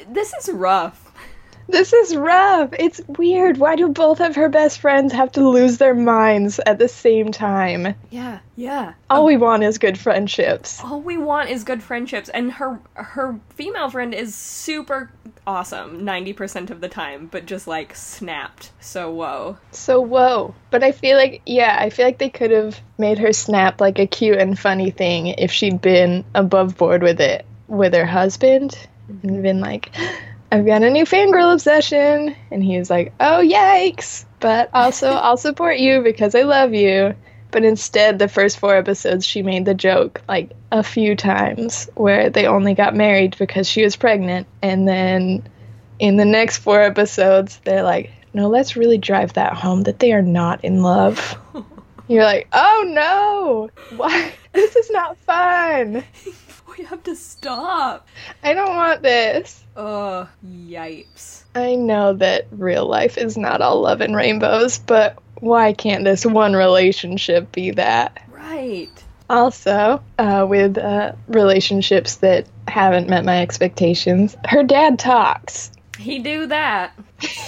this 0.08 0.32
is 0.34 0.48
rough 0.50 1.12
This 1.68 1.92
is 1.92 2.14
rough. 2.16 2.70
It's 2.78 3.00
weird. 3.08 3.58
Why 3.58 3.76
do 3.76 3.88
both 3.88 4.20
of 4.20 4.36
her 4.36 4.48
best 4.48 4.78
friends 4.80 5.12
have 5.12 5.32
to 5.32 5.48
lose 5.48 5.78
their 5.78 5.94
minds 5.94 6.60
at 6.64 6.78
the 6.78 6.88
same 6.88 7.32
time? 7.32 7.94
yeah 8.10 8.38
yeah 8.56 8.94
All 9.10 9.20
um, 9.20 9.26
we 9.26 9.36
want 9.36 9.62
is 9.62 9.76
good 9.78 9.98
friendships. 9.98 10.80
all 10.82 11.00
we 11.00 11.18
want 11.18 11.50
is 11.50 11.64
good 11.64 11.82
friendships 11.82 12.28
and 12.30 12.50
her 12.52 12.80
her 12.94 13.38
female 13.50 13.90
friend 13.90 14.14
is 14.14 14.34
super 14.34 15.10
awesome 15.46 16.00
90% 16.00 16.70
of 16.70 16.80
the 16.80 16.88
time 16.88 17.26
but 17.26 17.44
just 17.46 17.66
like 17.68 17.94
snapped 17.94 18.72
so 18.80 19.10
whoa 19.12 19.58
So 19.72 20.00
whoa. 20.00 20.54
But 20.70 20.82
I 20.82 20.92
feel 20.92 21.16
like 21.18 21.42
yeah, 21.46 21.76
I 21.78 21.90
feel 21.90 22.06
like 22.06 22.18
they 22.18 22.30
could 22.30 22.50
have 22.50 22.80
made 22.98 23.18
her 23.18 23.32
snap 23.32 23.80
like 23.80 23.98
a 23.98 24.06
cute 24.06 24.38
and 24.38 24.58
funny 24.58 24.90
thing 24.90 25.26
if 25.28 25.52
she'd 25.52 25.80
been 25.80 26.24
above 26.34 26.76
board 26.76 27.02
with 27.02 27.20
it 27.20 27.44
with 27.68 27.92
her 27.94 28.06
husband 28.06 28.78
mm-hmm. 29.10 29.28
and 29.28 29.42
been 29.42 29.60
like, 29.60 29.90
I've 30.56 30.64
got 30.64 30.82
a 30.82 30.88
new 30.88 31.04
fangirl 31.04 31.52
obsession 31.52 32.34
and 32.50 32.64
he's 32.64 32.88
like, 32.88 33.12
Oh 33.20 33.42
yikes. 33.42 34.24
But 34.40 34.70
also 34.72 35.10
I'll 35.12 35.36
support 35.36 35.78
you 35.78 36.00
because 36.00 36.34
I 36.34 36.42
love 36.42 36.72
you. 36.72 37.14
But 37.50 37.64
instead 37.64 38.18
the 38.18 38.26
first 38.26 38.58
four 38.58 38.74
episodes 38.74 39.26
she 39.26 39.42
made 39.42 39.66
the 39.66 39.74
joke 39.74 40.22
like 40.26 40.52
a 40.72 40.82
few 40.82 41.14
times 41.14 41.90
where 41.94 42.30
they 42.30 42.46
only 42.46 42.72
got 42.72 42.94
married 42.94 43.36
because 43.38 43.68
she 43.68 43.82
was 43.82 43.96
pregnant 43.96 44.46
and 44.62 44.88
then 44.88 45.46
in 45.98 46.16
the 46.16 46.24
next 46.24 46.58
four 46.58 46.80
episodes, 46.80 47.60
they're 47.64 47.82
like, 47.82 48.10
no, 48.32 48.48
let's 48.48 48.76
really 48.76 48.98
drive 48.98 49.34
that 49.34 49.52
home 49.52 49.82
that 49.82 49.98
they 49.98 50.12
are 50.12 50.22
not 50.22 50.64
in 50.64 50.82
love. 50.82 51.36
You're 52.08 52.24
like, 52.24 52.48
oh 52.54 52.84
no, 52.86 53.70
why? 53.96 54.32
This 54.56 54.74
is 54.74 54.90
not 54.90 55.18
fun. 55.18 56.02
We 56.78 56.84
have 56.84 57.02
to 57.02 57.16
stop 57.16 58.08
I 58.42 58.54
don't 58.54 58.76
want 58.76 59.02
this. 59.02 59.64
Ugh, 59.76 60.28
yipes. 60.46 61.44
I 61.54 61.74
know 61.74 62.14
that 62.14 62.46
real 62.50 62.86
life 62.86 63.18
is 63.18 63.36
not 63.36 63.60
all 63.60 63.82
love 63.82 64.00
and 64.00 64.14
rainbows, 64.14 64.78
but 64.78 65.18
why 65.40 65.72
can't 65.72 66.04
this 66.04 66.24
one 66.24 66.54
relationship 66.54 67.52
be 67.52 67.72
that? 67.72 68.22
Right. 68.28 68.90
Also, 69.28 70.02
uh, 70.18 70.46
with 70.48 70.78
uh, 70.78 71.12
relationships 71.28 72.16
that 72.16 72.46
haven't 72.68 73.08
met 73.08 73.24
my 73.24 73.42
expectations, 73.42 74.36
her 74.46 74.62
dad 74.62 74.98
talks. 74.98 75.70
He 75.98 76.18
do 76.20 76.46
that. 76.46 76.92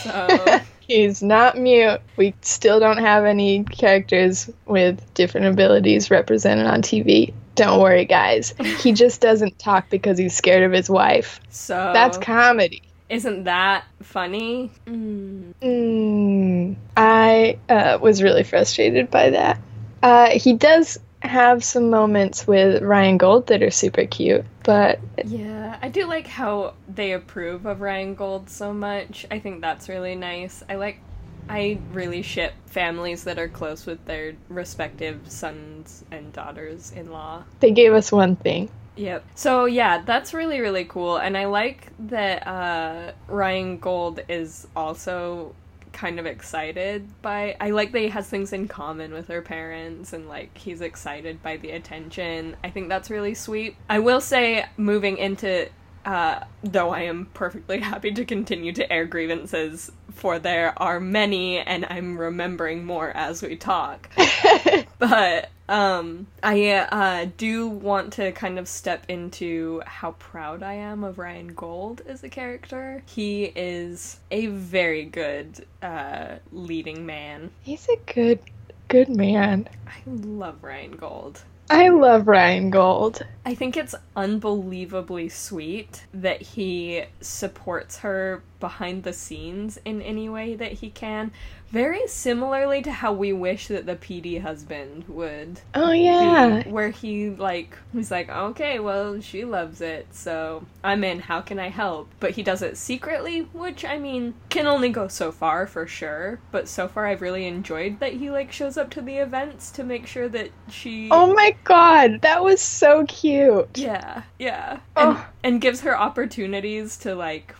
So 0.03 0.61
He's 0.89 1.23
not 1.23 1.59
mute. 1.59 2.01
We 2.17 2.35
still 2.41 2.81
don't 2.81 2.97
have 2.97 3.27
any 3.27 3.63
characters 3.65 4.51
with 4.65 5.03
different 5.13 5.49
abilities 5.49 6.11
represented 6.11 6.67
on 6.67 6.81
TV. 6.81 7.35
Don't 7.59 7.81
worry, 7.81 8.05
guys. 8.05 8.55
He 8.81 8.93
just 8.93 9.21
doesn't 9.29 9.59
talk 9.59 9.91
because 9.91 10.19
he's 10.19 10.35
scared 10.35 10.63
of 10.65 10.73
his 10.73 10.89
wife. 10.89 11.41
so 11.51 11.91
That's 11.93 12.17
comedy. 12.19 12.83
isn't 13.09 13.45
that 13.45 13.85
funny? 14.03 14.71
Mm. 14.87 15.53
Mm, 15.63 16.77
I 16.97 17.59
uh, 17.69 17.99
was 18.01 18.23
really 18.23 18.45
frustrated 18.45 19.11
by 19.11 19.31
that. 19.31 19.61
Uh, 20.03 20.31
he 20.31 20.53
does 20.53 20.99
have 21.23 21.65
some 21.65 21.91
moments 21.91 22.47
with 22.47 22.81
Ryan 22.83 23.19
Gold 23.19 23.49
that 23.49 23.63
are 23.63 23.71
super 23.73 24.07
cute, 24.07 24.45
but 24.63 25.01
Yeah, 25.25 25.77
I 25.83 25.89
do 25.89 26.07
like 26.07 26.29
how 26.29 26.75
they 26.89 27.13
approve 27.13 27.67
of 27.67 27.81
Ryan 27.81 28.15
Gold 28.15 28.49
so 28.49 28.73
much. 28.73 29.27
I 29.31 29.41
think 29.41 29.61
that's 29.61 29.89
really 29.89 30.15
nice. 30.15 30.63
I 30.69 30.77
like 30.77 31.01
I 31.49 31.79
really 31.93 32.23
ship 32.23 32.53
families 32.67 33.25
that 33.25 33.39
are 33.39 33.49
close 33.49 33.87
with 33.87 34.05
their 34.05 34.35
respective 34.49 35.21
sons 35.31 36.05
and 36.11 36.33
daughters 36.33 36.93
in 36.93 37.11
law. 37.11 37.45
they 37.61 37.71
gave 37.71 37.93
us 37.93 38.13
one 38.13 38.37
thing. 38.37 38.71
Yep. 38.97 39.25
So 39.37 39.65
yeah, 39.67 40.03
that's 40.05 40.35
really 40.35 40.61
really 40.61 40.85
cool, 40.85 41.17
and 41.19 41.37
I 41.37 41.47
like 41.47 41.93
that 42.09 42.47
uh, 42.47 43.13
Ryan 43.29 43.79
Gold 43.79 44.21
is 44.29 44.67
also 44.75 45.55
kind 45.93 46.21
of 46.21 46.27
excited 46.27 47.09
by. 47.23 47.57
I 47.61 47.71
like 47.71 47.93
that 47.93 48.01
he 48.01 48.09
has 48.09 48.29
things 48.29 48.53
in 48.53 48.69
common 48.69 49.13
with 49.13 49.29
her 49.29 49.43
parents, 49.43 50.13
and 50.13 50.29
like 50.29 50.57
he's 50.59 50.81
excited 50.81 51.43
by 51.43 51.57
the 51.57 51.71
attention. 51.71 52.57
I 52.65 52.71
think 52.71 52.89
that's 52.89 53.11
really 53.11 53.35
sweet. 53.35 53.77
I 53.89 54.01
will 54.01 54.21
say, 54.21 54.65
moving 54.77 55.17
into. 55.17 55.69
Uh, 56.09 56.43
though 56.65 56.89
I 56.89 57.03
am 57.03 57.27
perfectly 57.35 57.81
happy 57.93 58.11
to 58.13 58.25
continue 58.25 58.73
to 58.73 58.91
air 58.91 59.05
grievances, 59.05 59.93
for 60.11 60.39
there 60.39 60.73
are 60.83 61.01
many, 61.01 61.59
and 61.59 61.85
I'm 61.91 62.17
remembering 62.19 62.87
more 62.87 63.11
as 63.11 63.43
we 63.43 63.57
talk. 63.57 64.09
But 64.99 65.51
um 65.69 66.27
i 66.43 66.71
uh 66.71 67.27
do 67.37 67.69
want 67.69 68.15
to 68.15 68.33
kind 68.33 68.59
of 68.59 68.67
step 68.67 69.05
into 69.09 69.83
how 69.85 70.13
proud 70.13 70.63
i 70.63 70.73
am 70.73 71.05
of 71.05 71.19
ryan 71.19 71.49
gold 71.49 72.01
as 72.09 72.25
a 72.25 72.29
character. 72.29 73.03
He 73.07 73.45
is 73.55 74.19
a 74.31 74.47
very 74.47 75.05
good 75.05 75.67
uh 75.83 76.37
leading 76.53 77.05
man. 77.05 77.51
He's 77.61 77.87
a 77.89 78.13
good, 78.13 78.41
good 78.89 79.11
man. 79.11 79.69
i 79.87 79.99
love 80.07 80.65
ryan 80.65 80.93
gold 80.97 81.43
I 81.71 81.89
love 81.91 82.27
Ryan 82.27 82.71
Gold. 82.71 83.27
I 83.45 83.55
think 83.55 83.77
it's 83.77 83.95
unbelievably 84.17 85.29
sweet 85.29 86.07
that 86.15 86.41
he 86.41 87.05
supports 87.21 87.99
her 87.99 88.43
behind 88.61 89.03
the 89.05 89.13
scenes 89.13 89.79
in 89.85 90.03
any 90.03 90.29
way 90.29 90.55
that 90.55 90.73
he 90.73 90.91
can. 90.91 91.31
Very 91.71 92.07
similarly 92.07 92.81
to 92.83 92.91
how 92.91 93.13
we 93.13 93.33
wish 93.33 93.69
that 93.69 93.85
the 93.85 93.95
PD 93.95 94.41
husband 94.41 95.05
would 95.07 95.61
Oh 95.75 95.93
be, 95.93 95.99
yeah. 95.99 96.63
where 96.69 96.89
he 96.89 97.29
like 97.31 97.77
he's 97.93 98.11
like 98.11 98.31
okay 98.31 98.79
well 98.79 99.21
she 99.21 99.45
loves 99.45 99.83
it 99.83 100.07
so 100.11 100.65
i'm 100.83 101.05
in 101.05 101.19
how 101.21 101.43
can 101.43 101.59
i 101.59 101.69
help 101.69 102.09
but 102.21 102.31
he 102.31 102.43
does 102.43 102.63
it 102.63 102.79
secretly 102.79 103.41
which 103.53 103.85
i 103.85 103.99
mean 103.99 104.33
can 104.49 104.67
only 104.67 104.89
go 104.89 105.09
so 105.09 105.31
far 105.31 105.67
for 105.67 105.87
sure 105.87 106.39
but 106.53 106.67
so 106.69 106.89
far 106.89 107.07
i've 107.07 107.21
really 107.21 107.47
enjoyed 107.47 108.01
that 108.01 108.15
he 108.15 108.31
like 108.31 108.51
shows 108.51 108.79
up 108.79 108.89
to 108.89 109.03
the 109.03 109.17
events 109.19 109.71
to 109.71 109.85
make 109.85 110.07
sure 110.07 110.29
that 110.29 110.51
she 110.71 111.09
Oh 111.11 111.35
my 111.35 111.55
god, 111.65 112.23
that 112.23 112.43
was 112.43 112.63
so 112.63 113.05
cute. 113.07 113.69
yeah 113.77 114.23
yeah 114.39 114.81
and, 114.97 115.17
Oh. 115.19 115.27
and 115.45 115.61
gives 115.61 115.83
her 115.83 115.99
opportunities 115.99 116.97
to 116.99 117.15
like 117.15 117.55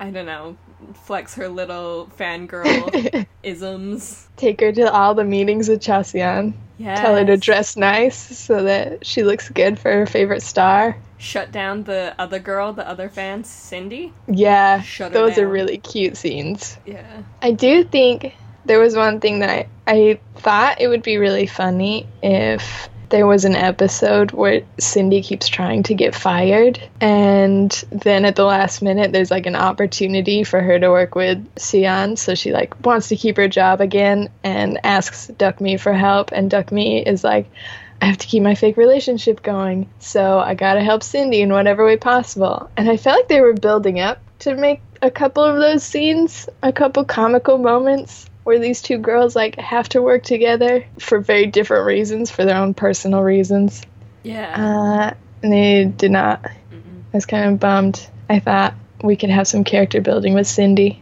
i 0.00 0.10
don't 0.10 0.26
know 0.26 0.56
flex 1.04 1.34
her 1.34 1.48
little 1.48 2.10
fangirl 2.18 3.26
isms 3.42 4.26
Take 4.36 4.60
her 4.60 4.72
to 4.72 4.90
all 4.90 5.14
the 5.14 5.24
meetings 5.24 5.68
with 5.68 5.80
Chaseon. 5.82 6.54
yeah 6.78 6.94
Tell 7.00 7.14
her 7.16 7.24
to 7.26 7.36
dress 7.36 7.76
nice 7.76 8.16
so 8.16 8.64
that 8.64 9.06
she 9.06 9.22
looks 9.22 9.48
good 9.50 9.78
for 9.78 9.92
her 9.92 10.06
favorite 10.06 10.42
star. 10.42 10.96
shut 11.18 11.52
down 11.52 11.84
the 11.84 12.14
other 12.18 12.38
girl 12.38 12.72
the 12.72 12.88
other 12.88 13.08
fan 13.08 13.44
cindy 13.44 14.12
Yeah, 14.26 14.80
Shut 14.80 15.12
those 15.12 15.38
are 15.38 15.46
really 15.46 15.78
cute 15.78 16.16
scenes. 16.16 16.78
yeah 16.86 17.22
I 17.42 17.52
do 17.52 17.84
think 17.84 18.34
there 18.64 18.78
was 18.78 18.94
one 18.96 19.20
thing 19.20 19.38
that 19.40 19.50
I, 19.50 19.66
I 19.86 20.20
thought 20.36 20.80
it 20.80 20.88
would 20.88 21.02
be 21.02 21.16
really 21.18 21.46
funny 21.46 22.06
if 22.22 22.88
there 23.10 23.26
was 23.26 23.44
an 23.44 23.56
episode 23.56 24.30
where 24.32 24.62
Cindy 24.78 25.22
keeps 25.22 25.48
trying 25.48 25.82
to 25.84 25.94
get 25.94 26.14
fired, 26.14 26.80
and 27.00 27.70
then 27.90 28.24
at 28.24 28.36
the 28.36 28.44
last 28.44 28.82
minute, 28.82 29.12
there's 29.12 29.30
like 29.30 29.46
an 29.46 29.56
opportunity 29.56 30.44
for 30.44 30.60
her 30.60 30.78
to 30.78 30.90
work 30.90 31.14
with 31.14 31.46
Sion, 31.58 32.16
so 32.16 32.34
she 32.34 32.52
like 32.52 32.84
wants 32.84 33.08
to 33.08 33.16
keep 33.16 33.36
her 33.36 33.48
job 33.48 33.80
again 33.80 34.30
and 34.42 34.78
asks 34.84 35.26
Duck 35.26 35.60
Me 35.60 35.76
for 35.76 35.92
help, 35.92 36.32
and 36.32 36.50
Duck 36.50 36.72
Me 36.72 37.04
is 37.04 37.22
like, 37.24 37.50
I 38.00 38.06
have 38.06 38.18
to 38.18 38.26
keep 38.26 38.42
my 38.42 38.54
fake 38.54 38.76
relationship 38.76 39.42
going, 39.42 39.90
so 39.98 40.38
I 40.38 40.54
gotta 40.54 40.80
help 40.80 41.02
Cindy 41.02 41.42
in 41.42 41.52
whatever 41.52 41.84
way 41.84 41.96
possible. 41.96 42.70
And 42.76 42.88
I 42.88 42.96
felt 42.96 43.18
like 43.18 43.28
they 43.28 43.42
were 43.42 43.52
building 43.52 44.00
up 44.00 44.20
to 44.40 44.54
make 44.54 44.80
a 45.02 45.10
couple 45.10 45.44
of 45.44 45.56
those 45.58 45.82
scenes, 45.82 46.48
a 46.62 46.72
couple 46.72 47.04
comical 47.04 47.58
moments 47.58 48.29
where 48.50 48.58
these 48.58 48.82
two 48.82 48.98
girls 48.98 49.36
like 49.36 49.54
have 49.60 49.88
to 49.88 50.02
work 50.02 50.24
together 50.24 50.84
for 50.98 51.20
very 51.20 51.46
different 51.46 51.86
reasons, 51.86 52.32
for 52.32 52.44
their 52.44 52.56
own 52.56 52.74
personal 52.74 53.22
reasons. 53.22 53.80
yeah 54.24 55.12
Uh, 55.12 55.14
and 55.40 55.52
they 55.52 55.84
did 55.84 56.10
not. 56.10 56.42
Mm-mm. 56.42 57.02
I 57.12 57.16
was 57.16 57.26
kind 57.26 57.52
of 57.52 57.60
bummed. 57.60 58.04
I 58.28 58.40
thought 58.40 58.74
we 59.04 59.14
could 59.14 59.30
have 59.30 59.46
some 59.46 59.62
character 59.62 60.00
building 60.00 60.34
with 60.34 60.48
Cindy. 60.48 61.00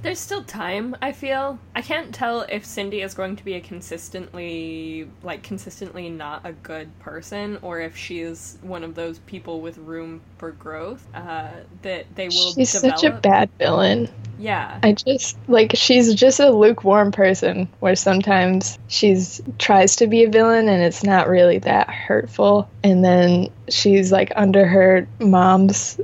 There's 0.00 0.20
still 0.20 0.44
time, 0.44 0.96
I 1.02 1.10
feel. 1.12 1.58
I 1.74 1.82
can't 1.82 2.14
tell 2.14 2.42
if 2.42 2.64
Cindy 2.64 3.00
is 3.02 3.14
going 3.14 3.34
to 3.36 3.44
be 3.44 3.54
a 3.54 3.60
consistently, 3.60 5.08
like, 5.24 5.42
consistently 5.42 6.08
not 6.08 6.42
a 6.44 6.52
good 6.52 6.96
person, 7.00 7.58
or 7.62 7.80
if 7.80 7.96
she 7.96 8.20
is 8.20 8.58
one 8.62 8.84
of 8.84 8.94
those 8.94 9.18
people 9.20 9.60
with 9.60 9.76
room 9.78 10.20
for 10.38 10.52
growth 10.52 11.04
uh, 11.14 11.50
that 11.82 12.06
they 12.14 12.28
will 12.28 12.52
She's 12.52 12.72
develop. 12.72 12.98
such 13.00 13.04
a 13.04 13.10
bad 13.20 13.50
villain. 13.58 14.08
yeah. 14.38 14.78
I 14.84 14.92
just 14.92 15.36
like 15.48 15.72
she's 15.74 16.14
just 16.14 16.38
a 16.38 16.50
lukewarm 16.50 17.10
person 17.10 17.68
where 17.80 17.96
sometimes 17.96 18.78
she's 18.86 19.40
tries 19.58 19.96
to 19.96 20.06
be 20.06 20.22
a 20.22 20.30
villain 20.30 20.68
and 20.68 20.80
it's 20.82 21.02
not 21.02 21.28
really 21.28 21.58
that 21.58 21.90
hurtful 21.90 22.70
and 22.84 23.04
then 23.04 23.48
she's 23.68 24.12
like 24.12 24.32
under 24.36 24.64
her 24.66 25.08
mom's 25.20 25.98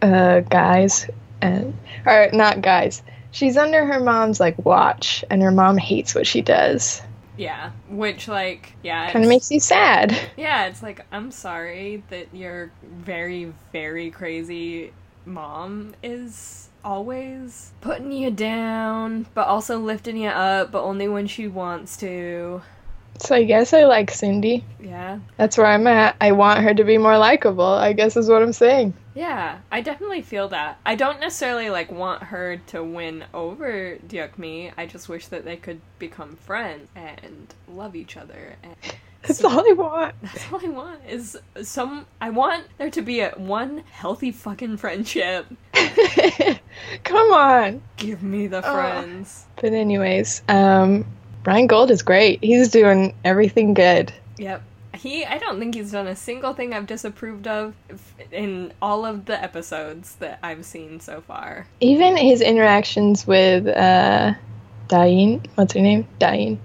uh 0.00 0.40
guys 0.40 1.06
and 1.42 1.76
or 2.06 2.30
not 2.32 2.62
guys. 2.62 3.02
She's 3.32 3.56
under 3.56 3.86
her 3.86 4.00
mom's 4.00 4.40
like 4.40 4.64
watch 4.64 5.24
and 5.30 5.42
her 5.42 5.52
mom 5.52 5.78
hates 5.78 6.14
what 6.14 6.26
she 6.26 6.42
does. 6.42 7.00
Yeah. 7.36 7.70
Which, 7.88 8.28
like, 8.28 8.74
yeah. 8.82 9.10
Kind 9.10 9.24
of 9.24 9.28
makes 9.30 9.50
you 9.50 9.60
sad. 9.60 10.14
Yeah, 10.36 10.66
it's 10.66 10.82
like, 10.82 11.06
I'm 11.10 11.30
sorry 11.30 12.02
that 12.10 12.34
your 12.34 12.70
very, 12.82 13.54
very 13.72 14.10
crazy 14.10 14.92
mom 15.24 15.94
is 16.02 16.68
always 16.84 17.72
putting 17.80 18.12
you 18.12 18.30
down, 18.30 19.26
but 19.32 19.46
also 19.46 19.78
lifting 19.78 20.18
you 20.18 20.28
up, 20.28 20.70
but 20.70 20.82
only 20.82 21.08
when 21.08 21.26
she 21.26 21.48
wants 21.48 21.96
to. 21.98 22.62
So 23.20 23.34
I 23.34 23.44
guess 23.44 23.72
I 23.74 23.84
like 23.84 24.10
Cindy. 24.10 24.64
Yeah. 24.82 25.18
That's 25.36 25.58
where 25.58 25.66
I'm 25.66 25.86
at. 25.86 26.16
I 26.20 26.32
want 26.32 26.60
her 26.60 26.72
to 26.72 26.84
be 26.84 26.96
more 26.96 27.18
likable. 27.18 27.64
I 27.64 27.92
guess 27.92 28.16
is 28.16 28.28
what 28.30 28.42
I'm 28.42 28.52
saying. 28.54 28.94
Yeah, 29.14 29.58
I 29.70 29.82
definitely 29.82 30.22
feel 30.22 30.48
that. 30.48 30.78
I 30.86 30.94
don't 30.94 31.20
necessarily 31.20 31.68
like 31.68 31.92
want 31.92 32.22
her 32.22 32.56
to 32.68 32.82
win 32.82 33.24
over 33.34 33.98
Dyukmi. 34.08 34.72
I 34.78 34.86
just 34.86 35.08
wish 35.08 35.26
that 35.26 35.44
they 35.44 35.56
could 35.56 35.80
become 35.98 36.36
friends 36.36 36.88
and 36.96 37.54
love 37.68 37.94
each 37.94 38.16
other. 38.16 38.56
And 38.62 38.74
That's 39.22 39.44
all 39.44 39.60
I 39.68 39.74
want. 39.74 40.14
that's 40.22 40.50
all 40.50 40.64
I 40.64 40.70
want 40.70 41.00
is 41.06 41.36
some. 41.62 42.06
I 42.22 42.30
want 42.30 42.64
there 42.78 42.88
to 42.90 43.02
be 43.02 43.20
a 43.20 43.32
one 43.32 43.82
healthy 43.90 44.32
fucking 44.32 44.78
friendship. 44.78 45.44
Come 47.04 47.30
on. 47.32 47.82
Give 47.98 48.22
me 48.22 48.46
the 48.46 48.66
Oh. 48.66 48.72
friends. 48.74 49.44
But 49.56 49.74
anyways, 49.74 50.42
um 50.48 51.04
Ryan 51.44 51.66
Gold 51.66 51.90
is 51.90 52.02
great. 52.02 52.42
He's 52.42 52.68
doing 52.68 53.14
everything 53.24 53.74
good. 53.74 54.12
Yep. 54.38 54.62
He, 54.94 55.24
I 55.24 55.38
don't 55.38 55.58
think 55.58 55.74
he's 55.74 55.92
done 55.92 56.06
a 56.06 56.16
single 56.16 56.52
thing 56.52 56.74
I've 56.74 56.86
disapproved 56.86 57.46
of 57.46 57.74
in 58.32 58.72
all 58.82 59.06
of 59.06 59.24
the 59.24 59.42
episodes 59.42 60.16
that 60.16 60.38
I've 60.42 60.64
seen 60.64 61.00
so 61.00 61.20
far. 61.20 61.66
Even 61.80 62.16
his 62.16 62.40
interactions 62.40 63.26
with 63.26 63.66
uh 63.66 64.34
Dain, 64.88 65.42
what's 65.54 65.74
her 65.74 65.80
name? 65.80 66.06
Dain, 66.18 66.58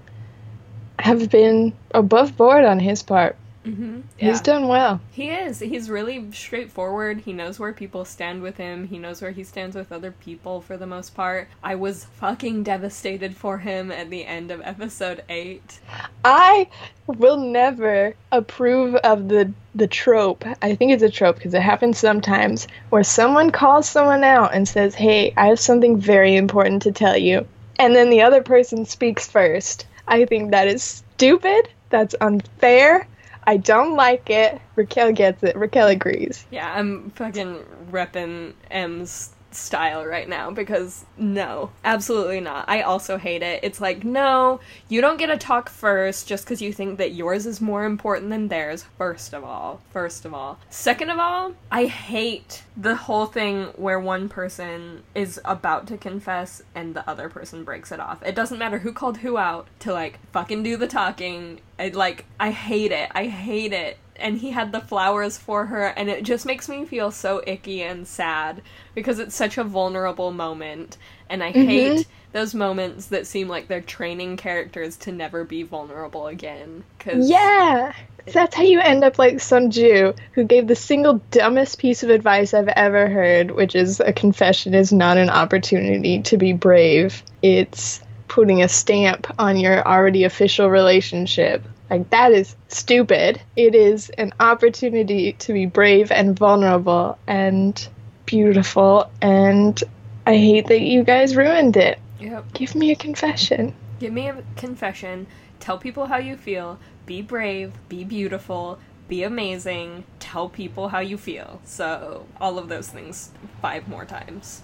have 0.98 1.30
been 1.30 1.72
above 1.92 2.36
board 2.36 2.64
on 2.64 2.80
his 2.80 3.02
part. 3.04 3.36
Mm-hmm. 3.66 4.00
He's 4.16 4.40
done 4.40 4.68
well. 4.68 5.00
He 5.10 5.30
is. 5.30 5.58
He's 5.58 5.90
really 5.90 6.30
straightforward. 6.30 7.20
He 7.20 7.32
knows 7.32 7.58
where 7.58 7.72
people 7.72 8.04
stand 8.04 8.40
with 8.40 8.56
him. 8.56 8.86
He 8.86 8.98
knows 8.98 9.20
where 9.20 9.32
he 9.32 9.42
stands 9.42 9.74
with 9.74 9.90
other 9.90 10.12
people 10.12 10.60
for 10.60 10.76
the 10.76 10.86
most 10.86 11.16
part. 11.16 11.48
I 11.64 11.74
was 11.74 12.04
fucking 12.04 12.62
devastated 12.62 13.36
for 13.36 13.58
him 13.58 13.90
at 13.90 14.08
the 14.08 14.24
end 14.24 14.52
of 14.52 14.60
episode 14.62 15.24
8. 15.28 15.80
I 16.24 16.68
will 17.06 17.38
never 17.38 18.14
approve 18.30 18.94
of 18.96 19.28
the 19.28 19.52
the 19.74 19.86
trope. 19.86 20.44
I 20.62 20.74
think 20.74 20.92
it's 20.92 21.02
a 21.02 21.10
trope 21.10 21.36
because 21.36 21.52
it 21.52 21.60
happens 21.60 21.98
sometimes 21.98 22.66
where 22.90 23.04
someone 23.04 23.50
calls 23.50 23.88
someone 23.88 24.24
out 24.24 24.54
and 24.54 24.66
says, 24.66 24.94
"Hey, 24.94 25.34
I 25.36 25.48
have 25.48 25.60
something 25.60 25.98
very 25.98 26.36
important 26.36 26.82
to 26.82 26.92
tell 26.92 27.16
you," 27.16 27.46
and 27.78 27.94
then 27.94 28.10
the 28.10 28.22
other 28.22 28.42
person 28.42 28.86
speaks 28.86 29.26
first. 29.28 29.86
I 30.08 30.24
think 30.24 30.52
that 30.52 30.68
is 30.68 30.82
stupid. 30.82 31.68
That's 31.90 32.14
unfair. 32.20 33.06
I 33.46 33.56
don't 33.58 33.94
like 33.94 34.28
it. 34.28 34.60
Raquel 34.74 35.12
gets 35.12 35.42
it. 35.44 35.56
Raquel 35.56 35.88
agrees. 35.88 36.44
Yeah, 36.50 36.72
I'm 36.72 37.10
fucking 37.10 37.64
repping 37.90 38.54
M's 38.70 39.35
style 39.56 40.04
right 40.04 40.28
now 40.28 40.50
because 40.50 41.04
no, 41.16 41.70
absolutely 41.84 42.40
not. 42.40 42.68
I 42.68 42.82
also 42.82 43.18
hate 43.18 43.42
it. 43.42 43.60
It's 43.62 43.80
like, 43.80 44.04
no, 44.04 44.60
you 44.88 45.00
don't 45.00 45.18
get 45.18 45.26
to 45.26 45.36
talk 45.36 45.68
first 45.68 46.28
just 46.28 46.44
because 46.44 46.62
you 46.62 46.72
think 46.72 46.98
that 46.98 47.14
yours 47.14 47.46
is 47.46 47.60
more 47.60 47.84
important 47.84 48.30
than 48.30 48.48
theirs, 48.48 48.84
first 48.98 49.32
of 49.32 49.44
all. 49.44 49.80
First 49.92 50.24
of 50.24 50.34
all. 50.34 50.58
Second 50.70 51.10
of 51.10 51.18
all, 51.18 51.54
I 51.70 51.86
hate 51.86 52.62
the 52.76 52.96
whole 52.96 53.26
thing 53.26 53.64
where 53.76 53.98
one 53.98 54.28
person 54.28 55.02
is 55.14 55.40
about 55.44 55.86
to 55.88 55.96
confess 55.96 56.62
and 56.74 56.94
the 56.94 57.08
other 57.08 57.28
person 57.28 57.64
breaks 57.64 57.92
it 57.92 58.00
off. 58.00 58.22
It 58.22 58.34
doesn't 58.34 58.58
matter 58.58 58.78
who 58.78 58.92
called 58.92 59.18
who 59.18 59.38
out 59.38 59.66
to 59.80 59.92
like 59.92 60.18
fucking 60.32 60.62
do 60.62 60.76
the 60.76 60.86
talking. 60.86 61.60
I 61.78 61.88
like 61.88 62.26
I 62.38 62.50
hate 62.50 62.92
it. 62.92 63.10
I 63.14 63.26
hate 63.26 63.72
it 63.72 63.98
and 64.18 64.38
he 64.38 64.50
had 64.50 64.72
the 64.72 64.80
flowers 64.80 65.38
for 65.38 65.66
her 65.66 65.86
and 65.88 66.08
it 66.08 66.22
just 66.22 66.46
makes 66.46 66.68
me 66.68 66.84
feel 66.84 67.10
so 67.10 67.42
icky 67.46 67.82
and 67.82 68.06
sad 68.06 68.62
because 68.94 69.18
it's 69.18 69.34
such 69.34 69.58
a 69.58 69.64
vulnerable 69.64 70.32
moment 70.32 70.96
and 71.28 71.42
i 71.42 71.52
mm-hmm. 71.52 71.68
hate 71.68 72.06
those 72.32 72.54
moments 72.54 73.06
that 73.06 73.26
seem 73.26 73.48
like 73.48 73.68
they're 73.68 73.80
training 73.80 74.36
characters 74.36 74.96
to 74.96 75.12
never 75.12 75.44
be 75.44 75.62
vulnerable 75.62 76.26
again 76.26 76.84
cuz 76.98 77.28
Yeah. 77.28 77.92
That's 78.32 78.56
how 78.56 78.64
you 78.64 78.80
end 78.80 79.04
up 79.04 79.20
like 79.20 79.36
Sunju, 79.36 80.16
who 80.32 80.44
gave 80.44 80.66
the 80.66 80.74
single 80.74 81.20
dumbest 81.30 81.78
piece 81.78 82.02
of 82.02 82.10
advice 82.10 82.54
I've 82.54 82.68
ever 82.68 83.08
heard, 83.08 83.52
which 83.52 83.76
is 83.76 84.00
a 84.00 84.12
confession 84.12 84.74
is 84.74 84.92
not 84.92 85.16
an 85.16 85.30
opportunity 85.30 86.20
to 86.22 86.36
be 86.36 86.52
brave. 86.52 87.22
It's 87.42 88.00
putting 88.28 88.62
a 88.62 88.68
stamp 88.68 89.32
on 89.38 89.56
your 89.56 89.86
already 89.86 90.24
official 90.24 90.68
relationship. 90.68 91.64
Like, 91.90 92.10
that 92.10 92.32
is 92.32 92.56
stupid. 92.68 93.40
It 93.56 93.74
is 93.74 94.10
an 94.10 94.32
opportunity 94.40 95.32
to 95.34 95.52
be 95.52 95.66
brave 95.66 96.10
and 96.10 96.36
vulnerable 96.38 97.18
and 97.26 97.88
beautiful, 98.26 99.10
and 99.22 99.82
I 100.26 100.36
hate 100.36 100.66
that 100.66 100.80
you 100.80 101.04
guys 101.04 101.36
ruined 101.36 101.76
it. 101.76 101.98
yep 102.18 102.44
Give 102.54 102.74
me 102.74 102.90
a 102.90 102.96
confession. 102.96 103.72
give 104.00 104.12
me 104.12 104.28
a 104.28 104.42
confession 104.56 105.26
tell 105.60 105.78
people 105.78 106.06
how 106.06 106.16
you 106.18 106.36
feel 106.36 106.78
be 107.06 107.22
brave 107.22 107.72
be 107.88 108.04
beautiful 108.04 108.78
be 109.08 109.22
amazing 109.22 110.04
tell 110.18 110.48
people 110.48 110.88
how 110.88 110.98
you 111.00 111.16
feel 111.16 111.60
so 111.64 112.26
all 112.40 112.58
of 112.58 112.68
those 112.68 112.88
things 112.88 113.30
five 113.62 113.86
more 113.88 114.04
times 114.04 114.62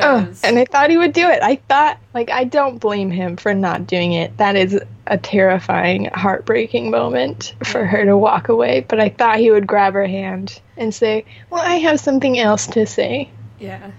Oh, 0.00 0.32
and 0.44 0.58
I 0.58 0.64
thought 0.64 0.90
he 0.90 0.96
would 0.96 1.12
do 1.12 1.28
it. 1.28 1.42
I 1.42 1.56
thought, 1.56 1.98
like, 2.14 2.30
I 2.30 2.44
don't 2.44 2.78
blame 2.78 3.10
him 3.10 3.36
for 3.36 3.54
not 3.54 3.86
doing 3.86 4.12
it. 4.12 4.36
That 4.38 4.56
is 4.56 4.80
a 5.06 5.18
terrifying, 5.18 6.06
heartbreaking 6.06 6.90
moment 6.90 7.54
for 7.64 7.84
her 7.84 8.04
to 8.04 8.16
walk 8.16 8.48
away. 8.48 8.84
But 8.88 9.00
I 9.00 9.08
thought 9.08 9.38
he 9.38 9.50
would 9.50 9.66
grab 9.66 9.94
her 9.94 10.06
hand 10.06 10.60
and 10.76 10.94
say, 10.94 11.24
Well, 11.50 11.62
I 11.62 11.76
have 11.76 12.00
something 12.00 12.38
else 12.38 12.66
to 12.68 12.86
say. 12.86 13.30
Yeah. 13.58 13.90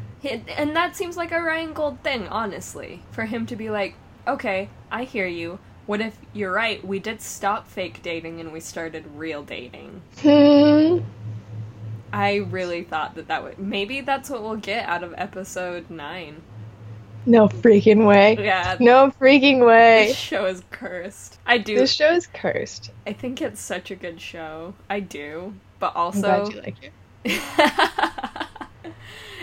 And 0.58 0.76
that 0.76 0.96
seems 0.96 1.18
like 1.18 1.32
a 1.32 1.42
Ryan 1.42 1.74
Gold 1.74 2.02
thing, 2.02 2.28
honestly. 2.30 3.04
For 3.12 3.26
him 3.26 3.46
to 3.48 3.56
be 3.56 3.70
like, 3.70 3.96
okay, 4.28 4.70
I 4.92 5.04
hear 5.04 5.28
you. 5.28 5.60
What 5.86 6.00
if 6.00 6.18
you're 6.32 6.54
right? 6.54 6.86
We 6.86 7.00
did 7.00 7.22
stop 7.22 7.68
fake 7.68 8.02
dating 8.02 8.40
and 8.40 8.54
we 8.54 8.62
started 8.62 9.06
real 9.16 9.44
dating. 9.44 10.02
Hmm. 10.22 11.00
I 12.14 12.36
really 12.36 12.84
thought 12.84 13.16
that 13.16 13.28
that 13.28 13.44
would. 13.44 13.58
Maybe 13.58 14.02
that's 14.02 14.30
what 14.30 14.44
we'll 14.44 14.56
get 14.56 14.88
out 14.88 15.04
of 15.04 15.16
episode 15.18 15.90
9. 15.90 16.42
No 17.26 17.48
freaking 17.48 18.06
way. 18.06 18.38
Yeah. 18.40 18.78
No 18.80 19.12
freaking 19.20 19.66
way. 19.66 20.10
This 20.10 20.18
show 20.18 20.46
is 20.46 20.62
cursed. 20.70 21.40
I 21.48 21.58
do. 21.58 21.76
This 21.76 21.92
show 21.92 22.12
is 22.12 22.28
cursed. 22.28 22.92
I 23.08 23.14
think 23.14 23.42
it's 23.42 23.60
such 23.60 23.90
a 23.90 23.96
good 23.96 24.22
show. 24.22 24.76
I 24.92 25.00
do. 25.00 25.56
But 25.80 25.94
I'm 25.96 26.02
also. 26.02 26.22
glad 26.22 26.54
you 26.54 26.62
like 26.62 26.84
it. 26.84 26.94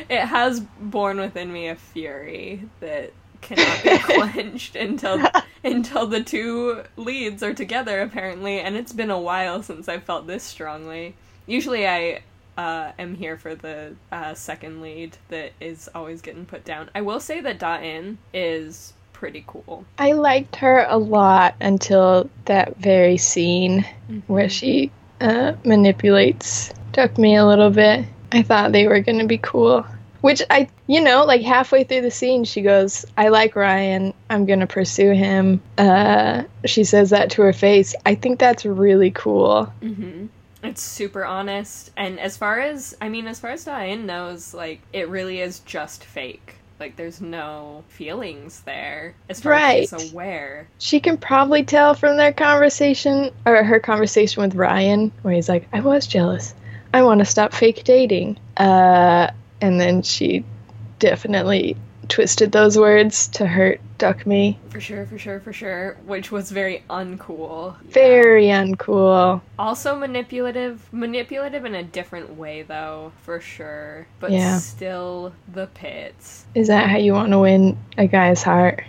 it 0.09 0.21
has 0.21 0.61
born 0.61 1.19
within 1.19 1.53
me 1.53 1.67
a 1.69 1.75
fury 1.75 2.69
that 2.79 3.13
cannot 3.41 3.83
be 3.83 3.99
quenched 4.15 4.77
until 4.77 5.27
until 5.65 6.07
the 6.07 6.23
two 6.23 6.85
leads 6.97 7.43
are 7.43 7.55
together 7.55 8.03
apparently 8.03 8.61
and 8.61 8.77
it's 8.77 8.93
been 8.93 9.11
a 9.11 9.19
while 9.19 9.63
since 9.63 9.89
i 9.89 9.99
felt 9.99 10.27
this 10.27 10.43
strongly 10.43 11.17
usually 11.47 11.89
i 11.89 12.21
uh, 12.61 12.93
am 12.99 13.15
here 13.15 13.37
for 13.37 13.55
the 13.55 13.95
uh, 14.13 14.35
second 14.35 14.83
lead 14.83 15.17
that 15.29 15.53
is 15.61 15.89
always 15.95 16.21
getting 16.21 16.45
put 16.45 16.65
down 16.65 16.91
i 16.95 17.01
will 17.01 17.21
say 17.21 17.41
that 17.41 17.59
da-in 17.59 18.19
is 18.35 18.93
pretty 19.13 19.45
cool 19.47 19.85
I 19.99 20.13
liked 20.13 20.57
her 20.57 20.87
a 20.89 20.97
lot 20.97 21.55
until 21.61 22.31
that 22.47 22.79
very 22.79 23.19
scene 23.19 23.85
where 24.29 24.49
she 24.49 24.91
uh, 25.21 25.53
manipulates 25.63 26.73
took 26.95 27.19
me 27.19 27.37
a 27.37 27.45
little 27.45 27.69
bit. 27.69 28.07
I 28.33 28.41
thought 28.41 28.73
they 28.73 28.87
were 28.89 29.01
gonna 29.01 29.27
be 29.27 29.37
cool. 29.37 29.85
Which 30.23 30.41
I, 30.49 30.69
you 30.87 31.03
know, 31.03 31.25
like 31.25 31.43
halfway 31.43 31.85
through 31.85 32.01
the 32.01 32.11
scene, 32.11 32.45
she 32.45 32.63
goes, 32.63 33.05
"I 33.17 33.29
like 33.29 33.57
Ryan. 33.57 34.15
I'm 34.31 34.47
gonna 34.47 34.67
pursue 34.67 35.13
him." 35.13 35.61
Uh, 35.77 36.45
she 36.65 36.85
says 36.85 37.11
that 37.11 37.31
to 37.33 37.43
her 37.43 37.53
face. 37.53 37.95
I 38.07 38.15
think 38.15 38.39
that's 38.39 38.65
really 38.65 39.11
cool. 39.11 39.67
hmm 39.83 40.27
It's 40.63 40.83
super 40.83 41.25
honest, 41.25 41.91
and 41.97 42.21
as 42.21 42.37
far 42.37 42.61
as 42.61 42.95
I 43.01 43.09
mean, 43.09 43.27
as 43.27 43.41
far 43.41 43.51
as 43.51 43.65
Diane 43.65 44.05
knows, 44.07 44.53
like 44.53 44.83
it 44.93 45.09
really 45.09 45.41
is 45.41 45.61
just 45.61 46.05
fake. 46.05 46.57
Like 46.79 46.97
there's 46.97 47.21
no 47.21 47.85
feelings 47.89 48.63
there 48.63 49.15
as 49.29 49.41
far 49.41 49.53
as 49.53 49.63
Right. 49.63 49.89
she's 49.89 50.13
aware. 50.13 50.69
She 50.79 51.01
can 51.01 51.17
probably 51.19 51.63
tell 51.65 51.95
from 51.95 52.17
their 52.17 52.33
conversation 52.33 53.31
or 53.47 53.63
her 53.65 53.81
conversation 53.81 54.43
with 54.43 54.55
Ryan, 54.55 55.13
where 55.23 55.35
he's 55.35 55.49
like, 55.49 55.69
"I 55.73 55.81
was 55.81 56.07
jealous. 56.07 56.55
I 56.93 57.03
want 57.03 57.21
to 57.21 57.25
stop 57.27 57.53
fake 57.55 57.85
dating." 57.85 58.39
Uh, 58.57 59.29
and 59.61 59.81
then 59.81 60.03
she 60.03 60.45
definitely 60.99 61.77
twisted 62.11 62.53
those 62.53 62.77
words 62.77 63.29
to 63.29 63.47
hurt 63.47 63.81
Duck 63.97 64.27
Me. 64.27 64.59
For 64.71 64.81
sure, 64.81 65.07
for 65.07 65.19
sure, 65.19 65.41
for 65.41 65.53
sure. 65.53 65.97
Which 66.05 66.31
was 66.31 66.51
very 66.51 66.85
uncool. 66.91 67.81
Very 67.83 68.47
uncool. 68.47 69.41
Also 69.59 69.97
manipulative. 69.97 70.87
Manipulative 70.93 71.65
in 71.65 71.75
a 71.75 71.83
different 71.83 72.37
way 72.37 72.63
though, 72.63 73.13
for 73.23 73.41
sure. 73.41 74.07
But 74.19 74.33
Yeah. 74.33 74.59
still 74.59 75.33
the 75.53 75.69
pits. 75.69 76.45
Is 76.55 76.69
that 76.69 76.89
how 76.91 76.99
you 76.99 77.13
want 77.13 77.31
to 77.33 77.39
win 77.39 77.79
a 77.97 78.07
guy's 78.07 78.43
heart? 78.43 78.83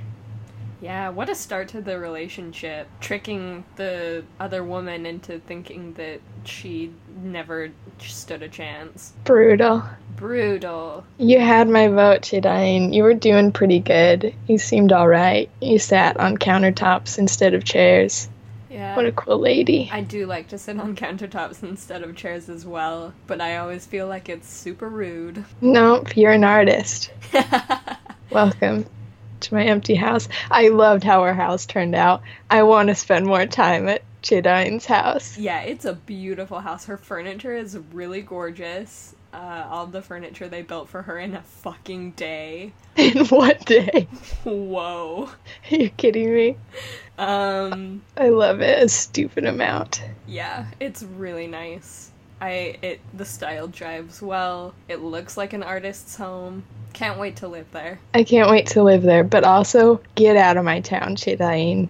Yeah, 0.82 1.10
what 1.10 1.30
a 1.30 1.36
start 1.36 1.67
to 1.70 1.82
the 1.82 2.00
relationship. 2.00 2.88
Tricking 3.00 3.63
the 3.76 4.26
other 4.39 4.63
woman 4.63 5.06
into 5.06 5.39
thinking 5.39 5.94
that 5.94 6.22
she 6.44 6.91
never 7.22 7.70
stood 8.00 8.41
a 8.41 8.50
chance. 8.50 9.13
Brutal. 9.24 9.84
Brutal. 10.15 11.06
You 11.20 11.39
had 11.39 11.70
my 11.70 11.88
vote, 11.88 12.24
Chidain. 12.24 12.94
You 12.94 13.04
were 13.04 13.13
doing 13.13 13.52
pretty 13.52 13.80
good. 13.80 14.34
You 14.48 14.58
seemed 14.58 14.91
alright. 14.91 15.52
You 15.62 15.78
sat 15.78 16.17
on 16.17 16.38
countertops 16.38 17.20
instead 17.20 17.54
of 17.54 17.63
chairs. 17.63 18.28
Yeah. 18.67 18.96
What 18.96 19.06
a 19.06 19.12
cool 19.12 19.38
lady. 19.38 19.89
I 19.91 20.02
do 20.02 20.26
like 20.26 20.48
to 20.48 20.58
sit 20.58 20.80
on 20.80 20.96
countertops 20.96 21.62
instead 21.62 22.02
of 22.02 22.15
chairs 22.15 22.50
as 22.50 22.65
well, 22.65 23.13
but 23.28 23.39
I 23.39 23.58
always 23.58 23.86
feel 23.86 24.08
like 24.08 24.30
it's 24.30 24.50
super 24.50 24.89
rude. 24.89 25.46
Nope, 25.60 26.17
you're 26.17 26.32
an 26.32 26.46
artist. 26.46 27.12
Welcome 28.32 28.86
to 29.42 29.54
my 29.56 29.64
empty 29.64 29.96
house. 29.96 30.28
I 30.50 30.70
loved 30.70 31.04
how 31.04 31.22
our 31.22 31.34
house 31.34 31.66
turned 31.66 31.96
out. 31.96 32.22
I 32.50 32.64
want 32.64 32.90
to 32.90 32.96
spend 32.96 33.26
more 33.26 33.46
time 33.46 33.88
at 33.88 34.04
Chidain's 34.22 34.86
house. 34.86 35.38
yeah, 35.38 35.62
it's 35.62 35.86
a 35.86 35.94
beautiful 35.94 36.60
house. 36.60 36.86
Her 36.86 36.98
furniture 36.98 37.56
is 37.56 37.78
really 37.92 38.22
gorgeous. 38.22 39.16
Uh, 39.34 39.66
all 39.70 39.88
the 39.88 40.02
furniture 40.02 40.50
they 40.50 40.62
built 40.62 40.90
for 40.90 41.02
her 41.04 41.18
in 41.18 41.34
a 41.34 41.42
fucking 41.42 42.12
day. 42.12 42.74
In 42.98 43.26
what 43.28 43.66
day? 43.66 44.08
Whoa. 44.44 45.30
Are 45.72 45.76
you 45.76 45.90
kidding 45.90 46.34
me? 46.34 46.58
Um, 47.18 48.02
I 48.18 48.28
love 48.28 48.60
it 48.62 48.84
a 48.84 48.90
stupid 48.90 49.46
amount. 49.46 50.04
yeah, 50.28 50.66
it's 50.82 51.02
really 51.02 51.48
nice. 51.48 52.11
I 52.42 52.78
it 52.82 53.00
the 53.14 53.24
style 53.24 53.68
drives 53.68 54.22
well. 54.22 54.74
It 54.90 55.00
looks 55.02 55.38
like 55.38 55.54
an 55.54 55.62
artist's 55.62 56.16
home. 56.16 56.64
Can't 56.94 57.20
wait 57.20 57.38
to 57.38 57.48
live 57.48 57.72
there. 57.72 58.00
I 58.14 58.24
can't 58.24 58.50
wait 58.50 58.68
to 58.68 58.84
live 58.84 59.04
there, 59.04 59.24
but 59.24 59.44
also 59.44 60.02
get 60.16 60.36
out 60.36 60.58
of 60.58 60.66
my 60.66 60.82
town, 60.82 61.16
Chidain. 61.16 61.88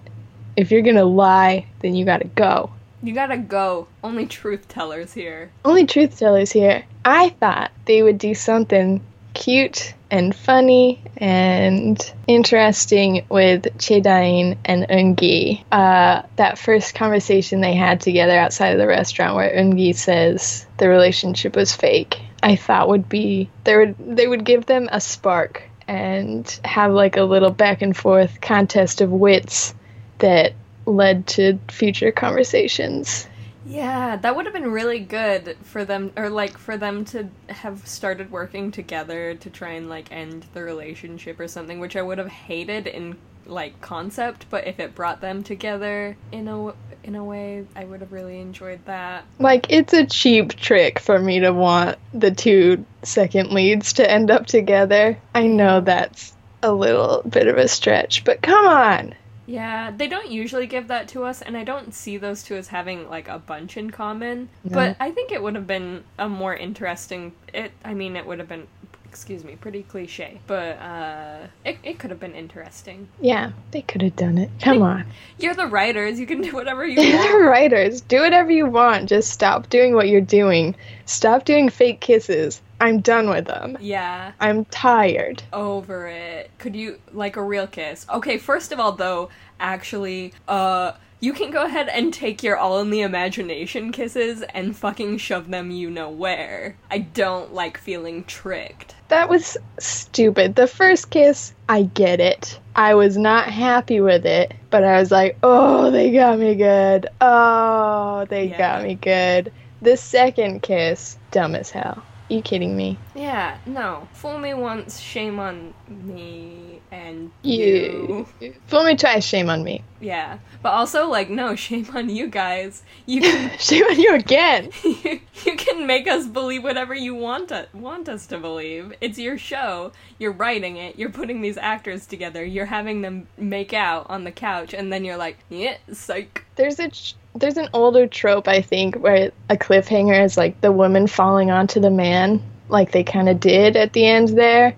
If 0.58 0.70
you're 0.70 0.82
gonna 0.82 1.06
lie, 1.06 1.66
then 1.80 1.96
you 1.96 2.04
gotta 2.04 2.28
go. 2.28 2.70
You 3.02 3.14
gotta 3.14 3.38
go. 3.38 3.88
Only 4.04 4.28
truth 4.28 4.68
tellers 4.68 5.14
here. 5.14 5.50
Only 5.64 5.86
truth 5.86 6.20
tellers 6.20 6.52
here. 6.52 6.84
I 7.06 7.30
thought 7.30 7.72
they 7.86 8.04
would 8.04 8.18
do 8.18 8.36
something 8.36 9.02
cute 9.34 9.94
and 10.10 10.36
funny 10.36 11.02
and 11.18 12.14
interesting 12.28 13.26
with 13.30 13.64
Chedain 13.78 14.58
and 14.66 14.88
Ungi. 14.88 15.64
Uh, 15.72 16.24
that 16.36 16.60
first 16.60 16.96
conversation 16.96 17.62
they 17.62 17.74
had 17.74 18.02
together 18.02 18.38
outside 18.38 18.70
of 18.70 18.80
the 18.80 18.88
restaurant 18.88 19.36
where 19.36 19.50
Ungi 19.50 19.96
says 19.96 20.66
the 20.78 20.90
relationship 20.90 21.56
was 21.56 21.76
fake. 21.76 22.20
I 22.44 22.56
thought 22.56 22.90
would 22.90 23.08
be 23.08 23.50
they 23.64 23.78
would 23.78 23.96
they 24.00 24.28
would 24.28 24.44
give 24.44 24.66
them 24.66 24.90
a 24.92 25.00
spark 25.00 25.64
and 25.88 26.48
have 26.66 26.92
like 26.92 27.18
a 27.18 27.24
little 27.24 27.52
back 27.52 27.82
and 27.82 27.96
forth 27.96 28.42
contest 28.42 29.02
of 29.02 29.12
wits 29.12 29.74
that 30.20 30.54
led 30.86 31.28
to 31.28 31.60
future 31.70 32.12
conversations. 32.12 33.28
Yeah, 33.64 34.16
that 34.18 34.36
would 34.36 34.46
have 34.46 34.54
been 34.54 34.72
really 34.72 35.00
good 35.00 35.58
for 35.62 35.86
them, 35.86 36.12
or 36.18 36.30
like 36.30 36.58
for 36.58 36.78
them 36.78 37.06
to 37.06 37.30
have 37.50 37.88
started 37.88 38.32
working 38.32 38.72
together 38.72 39.36
to 39.36 39.50
try 39.50 39.72
and 39.74 39.88
like 39.90 40.12
end 40.12 40.48
the 40.54 40.64
relationship 40.64 41.40
or 41.40 41.48
something, 41.48 41.80
which 41.80 41.96
I 41.96 42.02
would 42.02 42.18
have 42.18 42.28
hated 42.28 42.88
in 42.88 43.18
like 43.46 43.80
concept, 43.82 44.46
but 44.50 44.68
if 44.68 44.80
it 44.80 44.96
brought 44.96 45.22
them 45.22 45.44
together 45.44 46.18
in 46.32 46.48
a 46.48 46.74
in 47.04 47.16
a 47.16 47.24
way, 47.24 47.66
I 47.76 47.86
would 47.86 48.02
have 48.02 48.12
really 48.12 48.40
enjoyed 48.40 48.86
that. 48.86 49.26
Like, 49.40 49.66
it's 49.70 49.94
a 49.94 50.06
cheap 50.06 50.56
trick 50.56 51.00
for 51.00 51.18
me 51.20 51.40
to 51.40 51.52
want 51.52 51.98
the 52.14 52.32
two 52.32 52.86
second 53.04 53.52
leads 53.52 53.94
to 53.94 54.10
end 54.10 54.30
up 54.30 54.46
together. 54.46 55.18
I 55.34 55.48
know 55.48 55.82
that's 55.82 56.34
a 56.62 56.72
little 56.72 57.24
bit 57.28 57.48
of 57.48 57.58
a 57.58 57.68
stretch, 57.68 58.24
but 58.24 58.42
come 58.44 58.68
on! 58.68 59.16
Yeah, 59.52 59.92
they 59.92 60.08
don't 60.08 60.30
usually 60.32 60.68
give 60.68 60.88
that 60.88 61.08
to 61.10 61.24
us, 61.26 61.42
and 61.42 61.58
I 61.58 61.64
don't 61.64 61.94
see 61.94 62.18
those 62.18 62.42
two 62.44 62.56
as 62.56 62.68
having 62.70 63.10
like 63.10 63.28
a 63.28 63.40
bunch 63.40 63.78
in 63.78 63.90
common. 63.92 64.50
No. 64.64 64.74
But 64.76 64.98
I 65.00 65.12
think 65.12 65.32
it 65.32 65.42
would 65.44 65.56
have 65.56 65.68
been 65.68 66.04
a 66.18 66.30
more 66.30 66.56
interesting. 66.56 67.34
It, 67.54 67.72
I 67.84 67.94
mean, 67.94 68.16
it 68.16 68.26
would 68.26 68.40
have 68.40 68.48
been, 68.48 68.68
excuse 69.06 69.44
me, 69.44 69.56
pretty 69.58 69.84
cliche, 69.84 70.40
but 70.48 70.78
uh, 70.80 71.48
it 71.66 71.78
it 71.84 72.00
could 72.00 72.12
have 72.12 72.20
been 72.20 72.34
interesting. 72.36 73.08
Yeah, 73.20 73.52
they 73.72 73.82
could 73.82 74.02
have 74.02 74.16
done 74.16 74.38
it. 74.38 74.50
Come 74.62 74.82
on. 74.82 75.06
You're 75.38 75.54
the 75.56 75.68
writers. 75.68 76.20
You 76.20 76.26
can 76.26 76.42
do 76.42 76.54
whatever 76.54 76.86
you 76.88 76.98
want. 77.18 77.44
writers. 77.46 78.00
Do 78.02 78.22
whatever 78.22 78.52
you 78.52 78.68
want. 78.68 79.10
Just 79.10 79.32
stop 79.32 79.70
doing 79.70 79.96
what 79.96 80.08
you're 80.08 80.22
doing. 80.22 80.76
Stop 81.06 81.44
doing 81.44 81.70
fake 81.70 82.00
kisses. 82.00 82.62
I'm 82.82 83.00
done 83.02 83.30
with 83.30 83.46
them. 83.46 83.78
yeah, 83.80 84.32
I'm 84.40 84.66
tired. 84.66 85.44
over 85.54 86.08
it. 86.08 86.52
Could 86.58 86.76
you 86.76 87.00
like 87.14 87.36
a 87.38 87.44
real 87.44 87.68
kiss? 87.68 88.06
Okay, 88.10 88.38
first 88.38 88.72
of 88.72 88.80
all, 88.80 88.92
though, 88.92 89.30
actually, 89.60 90.34
uh. 90.48 90.94
You 91.24 91.34
can 91.34 91.52
go 91.52 91.64
ahead 91.66 91.88
and 91.88 92.12
take 92.12 92.42
your 92.42 92.58
all 92.58 92.80
in 92.82 92.90
the 92.90 93.02
imagination 93.02 93.92
kisses 93.92 94.42
and 94.56 94.76
fucking 94.76 95.20
shove 95.20 95.52
them 95.52 95.70
you 95.70 95.92
know 95.92 96.10
where. 96.10 96.78
I 96.90 96.98
don't 96.98 97.54
like 97.54 97.78
feeling 97.78 98.24
tricked. 98.24 98.96
That 99.10 99.30
was 99.30 99.56
stupid. 99.78 100.56
The 100.56 100.66
first 100.66 101.12
kiss, 101.12 101.54
I 101.70 101.84
get 101.84 102.20
it. 102.20 102.60
I 102.76 102.96
was 102.96 103.18
not 103.18 103.46
happy 103.50 104.02
with 104.02 104.26
it, 104.26 104.56
but 104.72 104.84
I 104.84 105.00
was 105.00 105.12
like, 105.12 105.38
oh, 105.44 105.92
they 105.92 106.12
got 106.12 106.40
me 106.40 106.56
good. 106.56 107.06
Oh, 107.22 108.26
they 108.28 108.46
Yeah. 108.46 108.58
got 108.58 108.84
me 108.84 108.96
good. 108.96 109.54
The 109.84 109.98
second 109.98 110.64
kiss, 110.64 111.20
dumb 111.30 111.54
as 111.54 111.70
hell. 111.70 112.02
You 112.32 112.42
kidding 112.42 112.76
me? 112.76 112.98
Yeah, 113.14 113.58
no. 113.66 114.08
Fool 114.14 114.40
me 114.40 114.54
once, 114.54 115.00
shame 115.00 115.40
on 115.40 115.74
me 115.88 116.82
and 116.92 117.32
you. 117.42 118.26
You. 118.40 118.54
Fool 118.68 118.84
me 118.84 118.96
twice, 118.96 119.26
shame 119.26 119.50
on 119.50 119.64
me. 119.64 119.84
Yeah. 120.00 120.40
But 120.62 120.70
also, 120.70 121.08
like, 121.08 121.30
no, 121.30 121.56
shame 121.68 121.88
on 121.94 122.10
you 122.10 122.28
guys. 122.28 122.84
You 123.06 123.22
can 123.22 123.58
shame 123.60 123.84
on 123.84 124.00
you 124.00 124.16
again. 124.16 124.72
you, 124.84 125.20
you 125.46 125.56
can 125.56 125.88
make 125.88 126.08
us 126.08 126.28
believe 126.28 126.64
whatever 126.64 126.94
you 126.94 127.16
want 127.16 127.50
to, 127.50 127.68
want 127.74 128.10
us 128.10 128.28
to 128.28 128.38
believe. 128.38 128.94
It's 129.02 129.18
your 129.18 129.38
show. 129.38 129.92
You're 130.18 130.32
writing 130.32 130.78
it. 130.78 130.98
You're 130.98 131.12
putting 131.12 131.42
these 131.42 131.58
actors 131.58 132.06
together. 132.06 132.44
You're 132.44 132.66
having 132.66 133.02
them 133.02 133.28
make 133.38 133.74
out 133.74 134.08
on 134.10 134.24
the 134.24 134.32
couch, 134.32 134.74
and 134.74 134.92
then 134.92 135.06
you're 135.06 135.18
like, 135.18 135.38
yeah, 135.50 135.78
psych. 135.92 136.46
There's 136.56 136.80
a 136.80 136.90
ch- 136.90 137.16
there's 137.36 137.58
an 137.58 137.70
older 137.74 138.08
trope 138.08 138.48
I 138.48 138.62
think 138.62 138.96
where 138.96 139.32
a 139.50 139.58
cliffhanger 139.58 140.24
is 140.24 140.38
like 140.38 140.60
the 140.62 140.72
woman 140.72 141.08
falling 141.08 141.52
onto 141.52 141.80
the 141.80 141.92
man, 141.92 142.42
like 142.70 142.92
they 142.92 143.04
kind 143.04 143.30
of 143.30 143.40
did 143.40 143.76
at 143.76 143.94
the 143.94 144.06
end 144.06 144.30
there, 144.30 144.76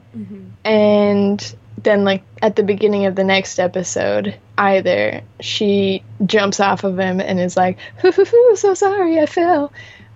and 0.63 1.55
then 1.81 2.03
like 2.03 2.23
at 2.41 2.55
the 2.55 2.63
beginning 2.63 3.05
of 3.05 3.15
the 3.15 3.23
next 3.23 3.59
episode, 3.59 4.37
either 4.57 5.21
she 5.39 6.03
jumps 6.25 6.59
off 6.59 6.83
of 6.83 6.97
him 6.97 7.19
and 7.19 7.39
is 7.39 7.57
like, 7.57 7.79
"Hoo 8.01 8.11
hoo 8.11 8.25
hoo, 8.25 8.55
so 8.55 8.73
sorry, 8.73 9.19
I 9.19 9.25
fell," 9.25 9.71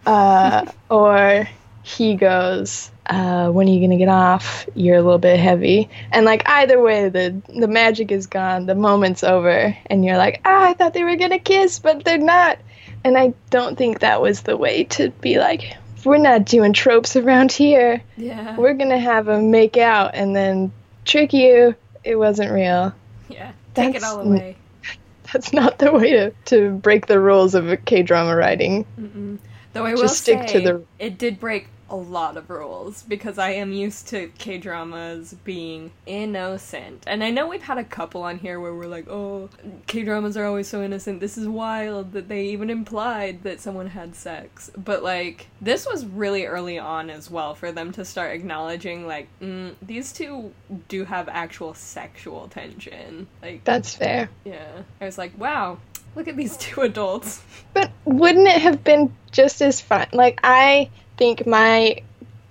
uh, 0.05 0.65
or 0.89 1.47
he 1.83 2.15
goes, 2.15 2.91
uh, 3.09 3.49
"When 3.49 3.67
are 3.67 3.71
you 3.71 3.79
gonna 3.81 3.97
get 3.97 4.07
off? 4.09 4.67
You're 4.75 4.97
a 4.97 5.01
little 5.01 5.17
bit 5.19 5.39
heavy." 5.39 5.89
And 6.11 6.25
like 6.25 6.47
either 6.47 6.81
way, 6.81 7.09
the 7.09 7.41
the 7.57 7.67
magic 7.67 8.11
is 8.11 8.27
gone, 8.27 8.65
the 8.65 8.75
moment's 8.75 9.23
over, 9.23 9.75
and 9.87 10.03
you're 10.05 10.17
like, 10.17 10.41
"Ah, 10.45 10.69
I 10.69 10.73
thought 10.73 10.93
they 10.93 11.03
were 11.03 11.15
gonna 11.15 11.39
kiss, 11.39 11.79
but 11.79 12.03
they're 12.03 12.17
not." 12.17 12.57
And 13.03 13.17
I 13.17 13.33
don't 13.49 13.77
think 13.77 13.99
that 13.99 14.21
was 14.21 14.41
the 14.41 14.57
way 14.57 14.83
to 14.85 15.09
be 15.21 15.39
like, 15.39 15.75
"We're 16.03 16.17
not 16.17 16.45
doing 16.45 16.73
tropes 16.73 17.15
around 17.15 17.51
here. 17.51 18.01
Yeah. 18.17 18.55
We're 18.57 18.73
gonna 18.73 18.99
have 18.99 19.25
them 19.25 19.51
make 19.51 19.77
out 19.77 20.11
and 20.15 20.35
then 20.35 20.71
trick 21.05 21.33
you." 21.33 21.75
It 22.03 22.15
wasn't 22.15 22.51
real. 22.51 22.93
yeah. 23.29 23.51
Take 23.73 23.95
it 23.95 24.03
all 24.03 24.21
away. 24.21 24.55
That's 25.33 25.51
not 25.51 25.77
the 25.77 25.91
way 25.91 26.11
to, 26.11 26.31
to 26.45 26.71
break 26.71 27.05
the 27.07 27.19
rules 27.19 27.53
of 27.53 27.77
K 27.85 28.01
drama 28.01 28.35
writing. 28.35 28.85
Mm-mm. 28.99 29.37
Though 29.73 29.85
I 29.85 29.93
will 29.93 30.03
Just 30.03 30.21
stick 30.21 30.47
say, 30.47 30.59
to 30.59 30.59
the- 30.65 30.83
it 30.99 31.17
did 31.17 31.39
break 31.39 31.67
a 31.89 31.95
lot 31.95 32.37
of 32.37 32.49
rules 32.49 33.03
because 33.03 33.37
I 33.37 33.51
am 33.51 33.71
used 33.71 34.07
to 34.09 34.27
K 34.37 34.57
dramas 34.57 35.33
being 35.43 35.91
innocent. 36.05 37.03
And 37.07 37.23
I 37.23 37.29
know 37.31 37.47
we've 37.47 37.61
had 37.61 37.77
a 37.77 37.83
couple 37.83 38.23
on 38.23 38.39
here 38.39 38.59
where 38.59 38.73
we're 38.73 38.87
like, 38.87 39.07
oh, 39.09 39.49
K 39.87 40.03
dramas 40.03 40.35
are 40.37 40.45
always 40.45 40.67
so 40.67 40.83
innocent. 40.83 41.19
This 41.19 41.37
is 41.37 41.47
wild 41.47 42.11
that 42.13 42.27
they 42.27 42.45
even 42.47 42.69
implied 42.69 43.43
that 43.43 43.59
someone 43.61 43.87
had 43.87 44.15
sex. 44.15 44.69
But 44.77 45.03
like, 45.03 45.47
this 45.61 45.85
was 45.85 46.05
really 46.05 46.45
early 46.45 46.77
on 46.79 47.09
as 47.09 47.29
well 47.29 47.55
for 47.55 47.71
them 47.71 47.91
to 47.93 48.05
start 48.05 48.33
acknowledging, 48.33 49.07
like, 49.07 49.27
mm, 49.41 49.73
these 49.81 50.11
two 50.11 50.53
do 50.87 51.05
have 51.05 51.29
actual 51.29 51.73
sexual 51.73 52.47
tension. 52.49 53.27
Like, 53.41 53.63
That's 53.63 53.95
fair. 53.95 54.29
yeah. 54.43 54.83
I 55.01 55.05
was 55.05 55.17
like, 55.17 55.37
wow, 55.37 55.77
look 56.15 56.27
at 56.27 56.35
these 56.35 56.57
two 56.57 56.81
adults. 56.81 57.41
But 57.73 57.91
wouldn't 58.05 58.47
it 58.47 58.61
have 58.61 58.83
been 58.83 59.15
just 59.31 59.61
as 59.61 59.79
fun? 59.81 60.07
Like, 60.13 60.39
I 60.43 60.89
think 61.17 61.45
my 61.45 62.01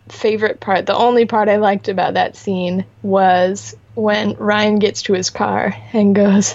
favorite 0.09 0.61
part, 0.61 0.87
the 0.87 0.97
only 0.97 1.25
part 1.25 1.49
I 1.49 1.57
liked 1.57 1.89
about 1.89 2.15
that 2.15 2.37
scene 2.37 2.85
was 3.03 3.77
when 3.95 4.35
Ryan 4.35 4.79
gets 4.79 5.03
to 5.03 5.15
his 5.15 5.31
car 5.31 5.75
and 5.93 6.15
goes, 6.15 6.55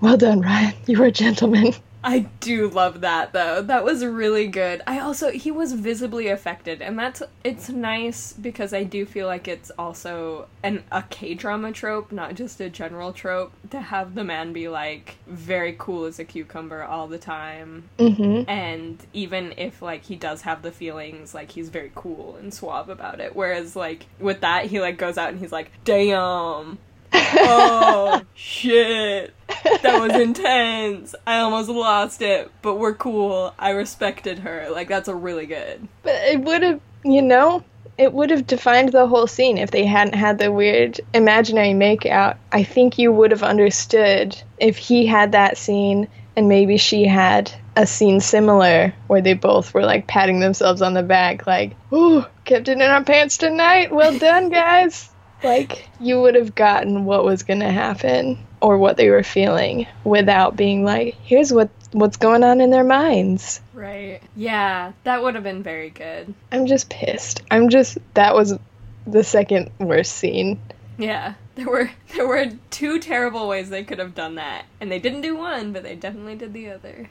Well 0.00 0.16
done, 0.16 0.40
Ryan. 0.40 0.74
You 0.86 0.98
were 0.98 1.06
a 1.06 1.12
gentleman. 1.12 1.74
I 2.02 2.20
do 2.40 2.68
love 2.68 3.02
that 3.02 3.32
though. 3.32 3.62
That 3.62 3.84
was 3.84 4.04
really 4.04 4.46
good. 4.46 4.82
I 4.86 5.00
also 5.00 5.30
he 5.30 5.50
was 5.50 5.72
visibly 5.72 6.28
affected 6.28 6.80
and 6.80 6.98
that's 6.98 7.22
it's 7.44 7.68
nice 7.68 8.32
because 8.32 8.72
I 8.72 8.84
do 8.84 9.04
feel 9.04 9.26
like 9.26 9.48
it's 9.48 9.70
also 9.78 10.48
an 10.62 10.84
a 10.90 11.02
K-drama 11.02 11.72
trope, 11.72 12.10
not 12.10 12.34
just 12.34 12.60
a 12.60 12.70
general 12.70 13.12
trope 13.12 13.52
to 13.70 13.80
have 13.80 14.14
the 14.14 14.24
man 14.24 14.52
be 14.52 14.68
like 14.68 15.16
very 15.26 15.74
cool 15.78 16.04
as 16.04 16.18
a 16.18 16.24
cucumber 16.24 16.82
all 16.82 17.06
the 17.06 17.18
time. 17.18 17.84
Mm-hmm. 17.98 18.48
And 18.48 18.98
even 19.12 19.54
if 19.56 19.82
like 19.82 20.04
he 20.04 20.16
does 20.16 20.42
have 20.42 20.62
the 20.62 20.72
feelings, 20.72 21.34
like 21.34 21.50
he's 21.50 21.68
very 21.68 21.92
cool 21.94 22.36
and 22.36 22.52
suave 22.52 22.88
about 22.88 23.20
it. 23.20 23.36
Whereas 23.36 23.76
like 23.76 24.06
with 24.18 24.40
that 24.40 24.66
he 24.66 24.80
like 24.80 24.96
goes 24.96 25.18
out 25.18 25.30
and 25.30 25.38
he's 25.38 25.52
like, 25.52 25.70
"Damn. 25.84 26.78
Oh 27.12 28.22
shit." 28.34 29.34
that 29.82 30.00
was 30.00 30.14
intense. 30.14 31.14
I 31.26 31.40
almost 31.40 31.68
lost 31.68 32.22
it, 32.22 32.50
but 32.62 32.76
we're 32.76 32.94
cool. 32.94 33.54
I 33.58 33.70
respected 33.70 34.40
her. 34.40 34.68
Like 34.70 34.88
that's 34.88 35.08
a 35.08 35.14
really 35.14 35.46
good. 35.46 35.86
But 36.02 36.14
it 36.14 36.40
would 36.40 36.62
have, 36.62 36.80
you 37.04 37.22
know, 37.22 37.64
it 37.98 38.12
would 38.12 38.30
have 38.30 38.46
defined 38.46 38.92
the 38.92 39.06
whole 39.06 39.26
scene 39.26 39.58
if 39.58 39.70
they 39.70 39.84
hadn't 39.84 40.14
had 40.14 40.38
the 40.38 40.50
weird 40.50 41.00
imaginary 41.12 41.72
makeout. 41.72 42.36
I 42.52 42.62
think 42.62 42.98
you 42.98 43.12
would 43.12 43.30
have 43.30 43.42
understood 43.42 44.40
if 44.58 44.78
he 44.78 45.06
had 45.06 45.32
that 45.32 45.58
scene 45.58 46.08
and 46.36 46.48
maybe 46.48 46.78
she 46.78 47.06
had 47.06 47.52
a 47.76 47.86
scene 47.86 48.20
similar 48.20 48.94
where 49.06 49.20
they 49.20 49.34
both 49.34 49.74
were 49.74 49.84
like 49.84 50.06
patting 50.06 50.40
themselves 50.40 50.80
on 50.80 50.94
the 50.94 51.02
back, 51.02 51.46
like, 51.46 51.76
ooh, 51.92 52.24
kept 52.44 52.68
it 52.68 52.80
in 52.80 52.82
our 52.82 53.04
pants 53.04 53.36
tonight. 53.36 53.92
Well 53.92 54.18
done, 54.18 54.48
guys. 54.48 55.09
Like, 55.42 55.88
you 56.00 56.20
would 56.20 56.34
have 56.34 56.54
gotten 56.54 57.04
what 57.04 57.24
was 57.24 57.42
going 57.42 57.60
to 57.60 57.70
happen 57.70 58.38
or 58.60 58.78
what 58.78 58.96
they 58.96 59.08
were 59.08 59.22
feeling 59.22 59.86
without 60.04 60.56
being 60.56 60.84
like, 60.84 61.14
here's 61.22 61.52
what 61.52 61.70
what's 61.92 62.16
going 62.16 62.44
on 62.44 62.60
in 62.60 62.70
their 62.70 62.84
minds. 62.84 63.60
Right. 63.74 64.20
Yeah, 64.36 64.92
that 65.04 65.22
would 65.22 65.34
have 65.34 65.44
been 65.44 65.62
very 65.62 65.90
good. 65.90 66.34
I'm 66.52 66.66
just 66.66 66.88
pissed. 66.88 67.42
I'm 67.50 67.68
just 67.68 67.98
that 68.14 68.34
was 68.34 68.58
the 69.06 69.24
second 69.24 69.70
worst 69.78 70.12
scene. 70.12 70.60
Yeah. 70.98 71.34
There 71.54 71.68
were 71.68 71.90
there 72.14 72.26
were 72.26 72.46
two 72.70 72.98
terrible 72.98 73.48
ways 73.48 73.70
they 73.70 73.84
could 73.84 73.98
have 73.98 74.14
done 74.14 74.36
that. 74.36 74.64
And 74.80 74.90
they 74.90 74.98
didn't 74.98 75.22
do 75.22 75.36
one, 75.36 75.72
but 75.72 75.82
they 75.82 75.96
definitely 75.96 76.36
did 76.36 76.52
the 76.52 76.70
other. 76.70 77.08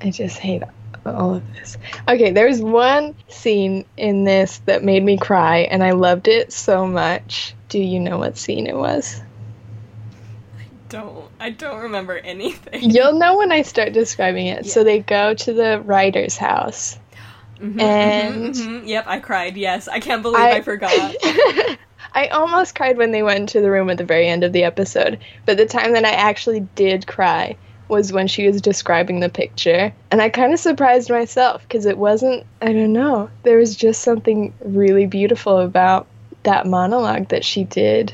I 0.00 0.10
just 0.10 0.38
hate 0.38 0.62
all 1.04 1.34
of 1.36 1.54
this. 1.54 1.76
Okay, 2.08 2.30
there's 2.30 2.60
one 2.60 3.14
scene 3.28 3.84
in 3.96 4.24
this 4.24 4.58
that 4.66 4.84
made 4.84 5.02
me 5.02 5.16
cry 5.18 5.58
and 5.60 5.82
I 5.82 5.92
loved 5.92 6.28
it 6.28 6.52
so 6.52 6.86
much. 6.86 7.54
Do 7.68 7.78
you 7.78 8.00
know 8.00 8.18
what 8.18 8.36
scene 8.38 8.66
it 8.66 8.76
was? 8.76 9.20
I 10.58 10.64
don't 10.88 11.24
I 11.40 11.50
don't 11.50 11.80
remember 11.82 12.16
anything. 12.18 12.90
You'll 12.90 13.18
know 13.18 13.38
when 13.38 13.50
I 13.52 13.62
start 13.62 13.92
describing 13.92 14.46
it. 14.46 14.66
So 14.66 14.84
they 14.84 15.00
go 15.00 15.34
to 15.34 15.52
the 15.52 15.80
writer's 15.84 16.36
house. 16.36 16.98
Mhm, 17.60 17.80
and- 17.80 18.54
mhm, 18.54 18.82
mhm. 18.82 18.86
yep, 18.86 19.04
I 19.06 19.20
cried. 19.20 19.56
Yes, 19.56 19.88
I 19.88 20.00
can't 20.00 20.22
believe 20.22 20.40
I, 20.40 20.60
forgot. 20.62 21.14
I 22.14 22.26
almost 22.28 22.74
cried 22.74 22.98
when 22.98 23.10
they 23.12 23.22
went 23.22 23.38
into 23.40 23.60
the 23.60 23.70
room 23.70 23.88
at 23.88 23.98
the 23.98 24.04
very 24.04 24.28
end 24.28 24.44
of 24.44 24.52
the 24.52 24.64
episode, 24.64 25.18
but 25.46 25.56
the 25.56 25.66
time 25.66 25.92
that 25.92 26.04
I 26.04 26.10
actually 26.10 26.60
did 26.74 27.06
cry 27.06 27.56
was 27.88 28.12
when 28.12 28.26
she 28.26 28.46
was 28.46 28.60
describing 28.60 29.20
the 29.20 29.28
picture. 29.28 29.92
And 30.10 30.22
I 30.22 30.28
kind 30.28 30.52
of 30.52 30.58
surprised 30.58 31.10
myself 31.10 31.62
because 31.62 31.86
it 31.86 31.98
wasn't, 31.98 32.46
I 32.60 32.72
don't 32.72 32.92
know, 32.92 33.30
there 33.42 33.58
was 33.58 33.76
just 33.76 34.02
something 34.02 34.52
really 34.64 35.06
beautiful 35.06 35.58
about 35.58 36.06
that 36.44 36.66
monologue 36.66 37.28
that 37.28 37.44
she 37.44 37.64
did. 37.64 38.12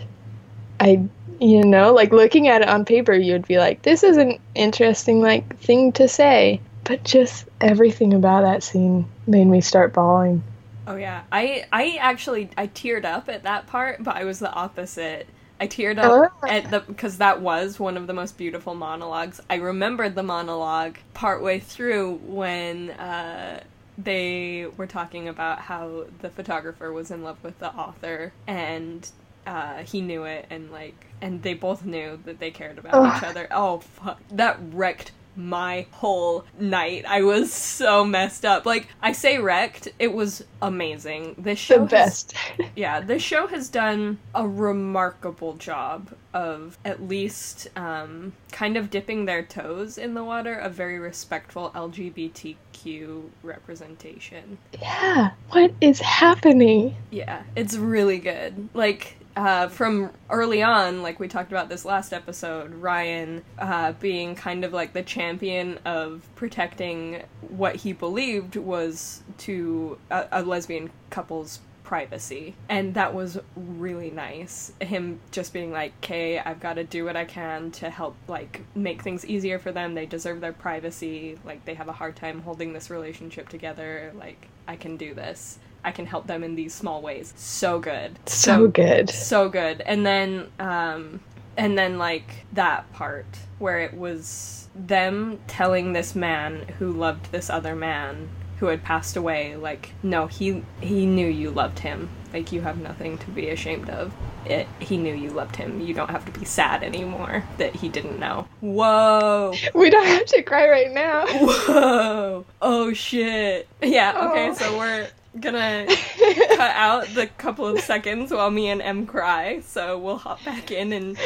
I, 0.81 1.03
you 1.41 1.65
know, 1.65 1.93
like 1.93 2.13
looking 2.13 2.49
at 2.49 2.63
it 2.63 2.69
on 2.69 2.85
paper, 2.85 3.15
you'd 3.15 3.47
be 3.47 3.59
like, 3.59 3.83
this 3.83 4.03
is 4.03 4.17
an 4.17 4.39
interesting, 4.55 5.21
like, 5.21 5.59
thing 5.59 5.93
to 5.93 6.09
say. 6.09 6.61
But 6.85 7.05
just 7.05 7.47
everything 7.61 8.15
about 8.15 8.43
that 8.43 8.63
scene 8.63 9.07
made 9.27 9.45
me 9.45 9.61
start 9.61 9.93
bawling. 9.93 10.43
Oh 10.87 10.97
yeah, 10.97 11.25
I 11.31 11.67
I 11.71 11.99
actually 12.01 12.49
I 12.57 12.67
teared 12.67 13.05
up 13.05 13.29
at 13.29 13.43
that 13.43 13.67
part, 13.67 14.03
but 14.03 14.17
I 14.17 14.25
was 14.25 14.39
the 14.39 14.51
opposite. 14.51 15.29
I 15.61 15.67
teared 15.67 15.99
up 15.99 16.19
Oh. 16.43 16.47
at 16.47 16.71
the 16.71 16.81
because 16.81 17.19
that 17.19 17.41
was 17.41 17.81
one 17.81 17.97
of 17.97 18.07
the 18.07 18.15
most 18.15 18.37
beautiful 18.39 18.75
monologues. 18.75 19.41
I 19.51 19.57
remembered 19.57 20.15
the 20.15 20.23
monologue 20.23 20.99
partway 21.15 21.59
through 21.59 22.21
when 22.25 22.91
uh, 22.91 23.63
they 23.97 24.67
were 24.77 24.87
talking 24.87 25.29
about 25.29 25.61
how 25.61 26.05
the 26.21 26.31
photographer 26.31 26.93
was 26.93 27.11
in 27.11 27.23
love 27.25 27.43
with 27.43 27.59
the 27.59 27.73
author 27.75 28.33
and 28.47 29.09
uh, 29.47 29.79
he 29.79 30.01
knew 30.01 30.25
it 30.25 30.47
and 30.51 30.71
like 30.71 31.07
and 31.21 31.43
they 31.43 31.55
both 31.55 31.85
knew 31.85 32.19
that 32.25 32.39
they 32.39 32.51
cared 32.51 32.79
about 32.79 33.17
each 33.17 33.23
other. 33.25 33.49
Oh 33.51 33.79
fuck, 33.81 34.21
that 34.31 34.59
wrecked 34.73 35.13
my 35.39 35.87
whole 35.93 36.45
night. 36.59 37.05
I 37.07 37.23
was 37.23 37.53
so 37.53 38.05
messed 38.05 38.45
up. 38.45 38.67
Like 38.67 38.89
I 39.01 39.13
say 39.13 39.39
wrecked, 39.39 39.89
it 39.99 40.13
was 40.13 40.45
amazing. 40.61 41.37
This 41.39 41.59
show 41.59 41.87
The 41.87 41.97
has- 41.97 42.25
best. 42.25 42.35
yeah, 42.77 43.01
the 43.01 43.19
show 43.19 43.47
has 43.47 43.69
done 43.69 44.19
a 44.35 44.47
remarkable 44.47 45.55
job 45.55 46.13
of 46.35 46.77
at 46.85 47.03
least 47.03 47.69
um, 47.77 48.33
kind 48.53 48.77
of 48.77 48.91
dipping 48.91 49.25
their 49.25 49.43
toes 49.43 49.97
in 49.97 50.15
the 50.15 50.25
water 50.25 50.55
of 50.55 50.73
very 50.75 50.99
respectful 50.99 51.71
LGBTQ 51.75 53.23
representation. 53.43 54.59
Yeah, 54.81 55.31
what 55.51 55.73
is 55.81 56.01
happening? 56.01 56.97
Yeah, 57.11 57.43
it's 57.57 57.77
really 57.77 58.19
good. 58.19 58.69
Like, 58.75 59.17
uh, 59.39 59.69
from 59.69 60.11
early 60.31 60.63
on, 60.63 61.01
like 61.01 61.21
we 61.21 61.29
talked 61.29 61.53
about 61.53 61.69
this 61.69 61.85
last 61.85 62.13
episode, 62.13 62.75
Ryan 62.75 63.45
uh, 63.59 63.93
being 63.93 64.35
kind 64.35 64.65
of 64.65 64.73
like 64.73 64.93
the 64.93 65.03
champion 65.03 65.79
of 65.85 66.29
protecting 66.35 67.23
what 67.49 67.77
he 67.77 67.93
believed 67.93 68.57
was 68.57 69.23
to 69.39 69.97
a, 70.11 70.27
a 70.33 70.43
lesbian 70.43 70.91
couple's 71.11 71.61
privacy. 71.85 72.57
And 72.69 72.95
that 72.95 73.15
was 73.15 73.39
really 73.55 74.11
nice. 74.11 74.73
Him 74.81 75.21
just 75.31 75.53
being 75.53 75.71
like, 75.71 75.93
okay, 76.03 76.41
I've 76.41 76.59
got 76.59 76.75
to 76.75 76.85
do 76.85 77.05
what 77.05 77.17
I 77.17 77.25
can 77.25 77.71
to 77.73 77.89
help, 77.91 78.17
like, 78.27 78.63
make 78.75 79.03
things 79.03 79.25
easier 79.25 79.61
for 79.61 79.71
them. 79.71 79.95
They 79.95 80.05
deserve 80.05 80.41
their 80.41 80.53
privacy. 80.53 81.39
Like, 81.45 81.65
they 81.65 81.75
have 81.75 81.89
a 81.89 81.93
hard 81.93 82.17
time 82.17 82.43
holding 82.43 82.73
this 82.73 82.91
relationship 82.91 83.49
together. 83.49 84.13
Like, 84.17 84.49
I 84.67 84.75
can 84.75 84.97
do 84.97 85.15
this. 85.15 85.61
I 85.85 85.91
can 85.93 86.07
help 86.07 86.27
them 86.27 86.43
in 86.45 86.55
these 86.55 86.75
small 86.75 87.01
ways. 87.03 87.33
So 87.37 87.79
good. 87.79 88.19
So 88.27 88.69
good. 88.69 89.11
So 89.11 89.49
good. 89.49 89.81
And 89.83 90.05
then 90.05 90.49
um 90.59 91.21
and 91.57 91.77
then 91.79 91.99
like 91.99 92.47
that 92.53 92.91
part 92.93 93.27
where 93.59 93.79
it 93.81 93.95
was 93.95 94.69
them 94.75 95.41
telling 95.49 95.93
this 95.93 96.15
man 96.15 96.67
who 96.79 96.93
loved 96.93 97.33
this 97.33 97.51
other 97.51 97.75
man 97.75 98.29
who 98.59 98.67
had 98.67 98.83
passed 98.83 99.17
away 99.17 99.57
like 99.57 99.91
no 100.03 100.27
he 100.27 100.63
he 100.81 101.07
knew 101.07 101.27
you 101.27 101.51
loved 101.51 101.79
him 101.81 102.09
like 102.33 102.53
you 102.53 102.61
have 102.61 102.79
nothing 102.79 103.17
to 103.19 103.31
be 103.31 103.49
ashamed 103.49 103.89
of 103.91 104.13
it 104.45 104.67
he 104.79 104.97
knew 104.97 105.15
you 105.15 105.31
loved 105.31 105.57
him 105.57 105.81
you 105.81 105.95
don't 105.95 106.11
have 106.11 106.25
to 106.25 106.39
be 106.39 106.45
sad 106.45 106.83
anymore 106.83 107.43
that 107.57 107.75
he 107.75 107.89
didn't 107.89 108.19
know 108.21 108.47
whoa 108.61 109.53
We 109.75 109.91
don't 109.91 110.07
have 110.07 110.27
to 110.27 110.43
cry 110.43 110.69
right 110.69 110.93
now. 110.93 111.27
whoa 111.29 112.45
oh 112.63 112.93
shit 112.93 113.69
yeah 113.83 114.29
okay 114.31 114.51
Oh. 114.51 114.55
so 114.55 114.79
we're 114.79 115.09
gonna 115.41 115.87
cut 116.57 116.61
out 116.61 117.07
the 117.15 117.27
couple 117.39 117.67
of 117.67 117.81
seconds 117.81 118.31
while 118.33 118.51
me 118.51 118.69
and 118.69 118.83
Em 118.83 119.07
cry. 119.07 119.61
So 119.61 119.99
we'll 119.99 120.19
hop 120.19 120.45
back 120.45 120.71
in 120.71 120.93
in 120.93 121.17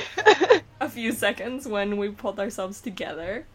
a 0.81 0.89
few 0.89 1.13
seconds 1.13 1.67
when 1.67 1.97
we 1.97 2.11
pulled 2.11 2.41
ourselves 2.41 2.81
together. 2.81 3.47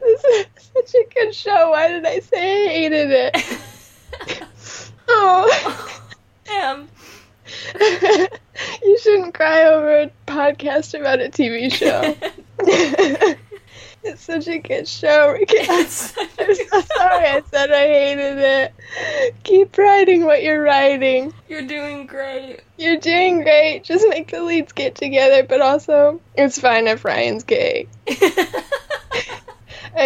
this 0.00 0.24
is 0.24 0.46
such 0.74 0.94
a 0.94 1.14
good 1.14 1.34
show. 1.34 1.70
Why 1.70 1.88
did 1.88 2.06
I 2.06 2.20
say 2.20 2.66
I 2.66 2.68
hated 2.68 3.10
it? 3.10 4.48
Oh. 5.14 6.00
Em, 6.48 6.88
you 8.82 8.98
shouldn't 8.98 9.34
cry 9.34 9.64
over 9.64 10.02
a 10.02 10.10
podcast 10.26 10.98
about 10.98 11.20
a 11.20 11.28
TV 11.28 11.72
show. 11.72 13.36
It's 14.04 14.22
such 14.22 14.48
a 14.48 14.58
good 14.58 14.88
show. 14.88 15.30
Ricky. 15.32 15.58
I'm 15.68 15.86
so 15.86 16.24
sorry 16.36 17.26
I 17.26 17.42
said 17.50 17.70
I 17.70 17.86
hated 17.86 18.38
it. 18.38 18.74
Keep 19.44 19.78
writing 19.78 20.24
what 20.24 20.42
you're 20.42 20.62
writing. 20.62 21.32
You're 21.48 21.62
doing 21.66 22.06
great. 22.06 22.60
You're 22.78 22.96
doing 22.98 23.42
great. 23.42 23.84
Just 23.84 24.04
make 24.08 24.30
the 24.32 24.42
leads 24.42 24.72
get 24.72 24.96
together, 24.96 25.44
but 25.44 25.60
also, 25.60 26.20
it's 26.34 26.60
fine 26.60 26.88
if 26.88 27.04
Ryan's 27.04 27.44
gay. 27.44 27.86
I 28.08 28.64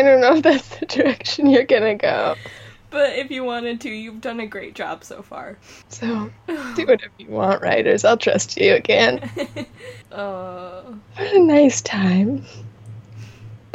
don't 0.02 0.20
know 0.20 0.36
if 0.36 0.42
that's 0.42 0.68
the 0.78 0.86
direction 0.86 1.48
you're 1.48 1.64
gonna 1.64 1.94
go. 1.94 2.34
but 2.90 3.16
if 3.16 3.30
you 3.30 3.44
wanted 3.44 3.80
to, 3.82 3.88
you've 3.88 4.20
done 4.20 4.40
a 4.40 4.46
great 4.46 4.74
job 4.74 5.04
so 5.04 5.22
far. 5.22 5.56
So, 5.88 6.30
do 6.46 6.86
whatever 6.86 7.12
you 7.18 7.28
want, 7.28 7.62
writers. 7.62 8.04
I'll 8.04 8.16
trust 8.16 8.56
you 8.58 8.74
again. 8.74 9.20
uh, 10.12 10.82
What 10.82 11.32
a 11.32 11.38
nice 11.40 11.80
time. 11.82 12.44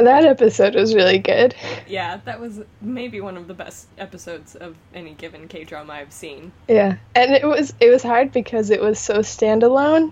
That 0.03 0.25
episode 0.25 0.75
was 0.75 0.93
really 0.95 1.19
good. 1.19 1.55
yeah, 1.87 2.19
that 2.25 2.39
was 2.39 2.61
maybe 2.81 3.21
one 3.21 3.37
of 3.37 3.47
the 3.47 3.53
best 3.53 3.87
episodes 3.97 4.55
of 4.55 4.75
any 4.93 5.13
given 5.13 5.47
K 5.47 5.63
drama 5.63 5.93
I've 5.93 6.13
seen. 6.13 6.51
Yeah, 6.67 6.97
and 7.15 7.33
it 7.33 7.45
was 7.45 7.73
it 7.79 7.89
was 7.89 8.03
hard 8.03 8.31
because 8.31 8.69
it 8.69 8.81
was 8.81 8.99
so 8.99 9.19
standalone. 9.19 10.11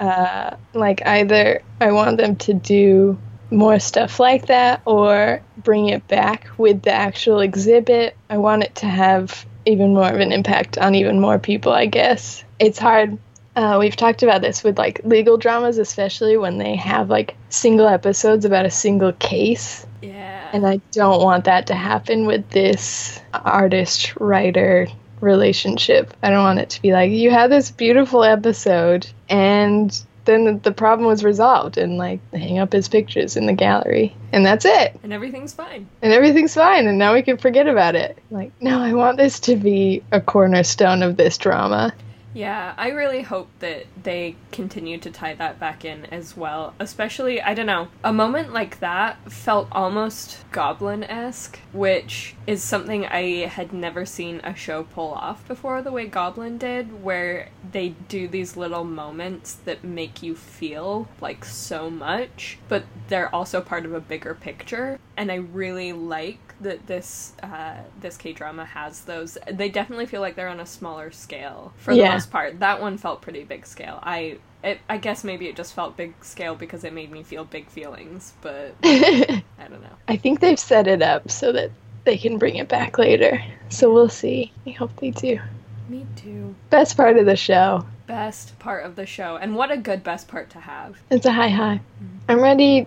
Uh, 0.00 0.56
like 0.74 1.06
either 1.06 1.62
I 1.80 1.92
want 1.92 2.16
them 2.16 2.36
to 2.36 2.54
do 2.54 3.18
more 3.50 3.80
stuff 3.80 4.20
like 4.20 4.46
that 4.46 4.80
or 4.84 5.42
bring 5.58 5.88
it 5.88 6.06
back 6.08 6.48
with 6.56 6.82
the 6.82 6.92
actual 6.92 7.40
exhibit. 7.40 8.16
I 8.28 8.38
want 8.38 8.62
it 8.62 8.74
to 8.76 8.86
have 8.86 9.44
even 9.66 9.92
more 9.94 10.08
of 10.08 10.20
an 10.20 10.32
impact 10.32 10.78
on 10.78 10.94
even 10.94 11.20
more 11.20 11.38
people. 11.38 11.72
I 11.72 11.86
guess 11.86 12.44
it's 12.58 12.78
hard. 12.78 13.18
Uh, 13.56 13.76
we've 13.80 13.96
talked 13.96 14.22
about 14.22 14.42
this 14.42 14.62
with 14.62 14.78
like 14.78 15.00
legal 15.04 15.36
dramas, 15.36 15.78
especially 15.78 16.36
when 16.36 16.58
they 16.58 16.76
have 16.76 17.10
like 17.10 17.36
single 17.48 17.88
episodes 17.88 18.44
about 18.44 18.64
a 18.64 18.70
single 18.70 19.12
case. 19.14 19.86
Yeah. 20.02 20.48
And 20.52 20.66
I 20.66 20.80
don't 20.92 21.22
want 21.22 21.44
that 21.44 21.66
to 21.68 21.74
happen 21.74 22.26
with 22.26 22.48
this 22.50 23.20
artist 23.32 24.16
writer 24.16 24.86
relationship. 25.20 26.14
I 26.22 26.30
don't 26.30 26.42
want 26.42 26.58
it 26.60 26.70
to 26.70 26.82
be 26.82 26.92
like, 26.92 27.10
you 27.10 27.30
had 27.30 27.50
this 27.50 27.70
beautiful 27.70 28.24
episode, 28.24 29.06
and 29.28 30.00
then 30.24 30.60
the 30.60 30.72
problem 30.72 31.06
was 31.06 31.24
resolved, 31.24 31.76
and 31.76 31.98
like, 31.98 32.20
hang 32.32 32.58
up 32.58 32.72
his 32.72 32.88
pictures 32.88 33.36
in 33.36 33.46
the 33.46 33.52
gallery, 33.52 34.16
and 34.32 34.44
that's 34.46 34.64
it. 34.64 34.98
and 35.02 35.12
everything's 35.12 35.52
fine. 35.52 35.88
And 36.02 36.12
everything's 36.12 36.54
fine, 36.54 36.86
and 36.86 36.98
now 36.98 37.14
we 37.14 37.22
can 37.22 37.36
forget 37.36 37.66
about 37.68 37.94
it. 37.94 38.18
Like, 38.30 38.52
no, 38.60 38.80
I 38.80 38.92
want 38.94 39.16
this 39.16 39.40
to 39.40 39.56
be 39.56 40.02
a 40.12 40.20
cornerstone 40.20 41.02
of 41.02 41.16
this 41.16 41.36
drama. 41.36 41.92
Yeah, 42.32 42.74
I 42.76 42.90
really 42.90 43.22
hope 43.22 43.48
that 43.58 43.86
they 44.00 44.36
continue 44.52 44.98
to 44.98 45.10
tie 45.10 45.34
that 45.34 45.58
back 45.58 45.84
in 45.84 46.06
as 46.06 46.36
well. 46.36 46.74
Especially, 46.78 47.42
I 47.42 47.54
don't 47.54 47.66
know, 47.66 47.88
a 48.04 48.12
moment 48.12 48.52
like 48.52 48.78
that 48.80 49.30
felt 49.30 49.68
almost 49.72 50.44
goblin 50.52 51.02
esque, 51.02 51.58
which 51.72 52.36
is 52.46 52.62
something 52.62 53.04
I 53.06 53.46
had 53.46 53.72
never 53.72 54.06
seen 54.06 54.40
a 54.44 54.54
show 54.54 54.84
pull 54.84 55.12
off 55.12 55.46
before 55.48 55.82
the 55.82 55.92
way 55.92 56.06
Goblin 56.06 56.58
did, 56.58 57.02
where 57.02 57.48
they 57.72 57.90
do 58.08 58.28
these 58.28 58.56
little 58.56 58.84
moments 58.84 59.54
that 59.64 59.82
make 59.82 60.22
you 60.22 60.36
feel 60.36 61.08
like 61.20 61.44
so 61.44 61.90
much, 61.90 62.58
but 62.68 62.84
they're 63.08 63.34
also 63.34 63.60
part 63.60 63.84
of 63.84 63.92
a 63.92 64.00
bigger 64.00 64.34
picture. 64.34 64.98
And 65.16 65.32
I 65.32 65.36
really 65.36 65.92
like 65.92 66.49
that 66.60 66.86
this 66.86 67.32
uh, 67.42 67.76
this 68.00 68.16
K 68.16 68.32
drama 68.32 68.64
has 68.64 69.02
those. 69.02 69.36
They 69.50 69.68
definitely 69.68 70.06
feel 70.06 70.20
like 70.20 70.36
they're 70.36 70.48
on 70.48 70.60
a 70.60 70.66
smaller 70.66 71.10
scale 71.10 71.72
for 71.78 71.94
the 71.94 72.00
Yeah. 72.00 72.12
most 72.12 72.30
part. 72.30 72.60
That 72.60 72.80
one 72.80 72.98
felt 72.98 73.22
pretty 73.22 73.44
big 73.44 73.66
scale. 73.66 73.98
I 74.02 74.38
it, 74.62 74.78
I 74.88 74.98
guess 74.98 75.24
maybe 75.24 75.46
it 75.46 75.56
just 75.56 75.72
felt 75.74 75.96
big 75.96 76.12
scale 76.22 76.54
because 76.54 76.84
it 76.84 76.92
made 76.92 77.10
me 77.10 77.22
feel 77.22 77.44
big 77.44 77.68
feelings, 77.68 78.34
but 78.42 78.74
I 78.84 79.42
I 79.58 79.68
don't 79.68 79.82
know. 79.82 79.96
I 80.08 80.16
think 80.16 80.40
they've 80.40 80.58
set 80.58 80.86
it 80.86 81.02
up 81.02 81.30
so 81.30 81.52
that 81.52 81.70
they 82.04 82.18
can 82.18 82.38
bring 82.38 82.56
it 82.56 82.68
back 82.68 82.98
later. 82.98 83.42
So 83.70 83.92
we'll 83.92 84.08
see. 84.08 84.52
I 84.66 84.70
hope 84.70 84.94
they 84.96 85.10
do. 85.10 85.38
Me 85.88 86.06
too. 86.16 86.54
Best 86.70 86.96
part 86.96 87.16
of 87.16 87.26
the 87.26 87.36
show. 87.36 87.84
Best 88.06 88.58
part 88.58 88.84
of 88.84 88.96
the 88.96 89.06
show, 89.06 89.36
and 89.36 89.54
what 89.54 89.70
a 89.70 89.76
good 89.76 90.02
best 90.04 90.28
part 90.28 90.50
to 90.50 90.58
have. 90.60 90.98
It's 91.10 91.26
a 91.26 91.32
high 91.32 91.48
high. 91.48 91.80
I'm 92.28 92.40
ready 92.40 92.86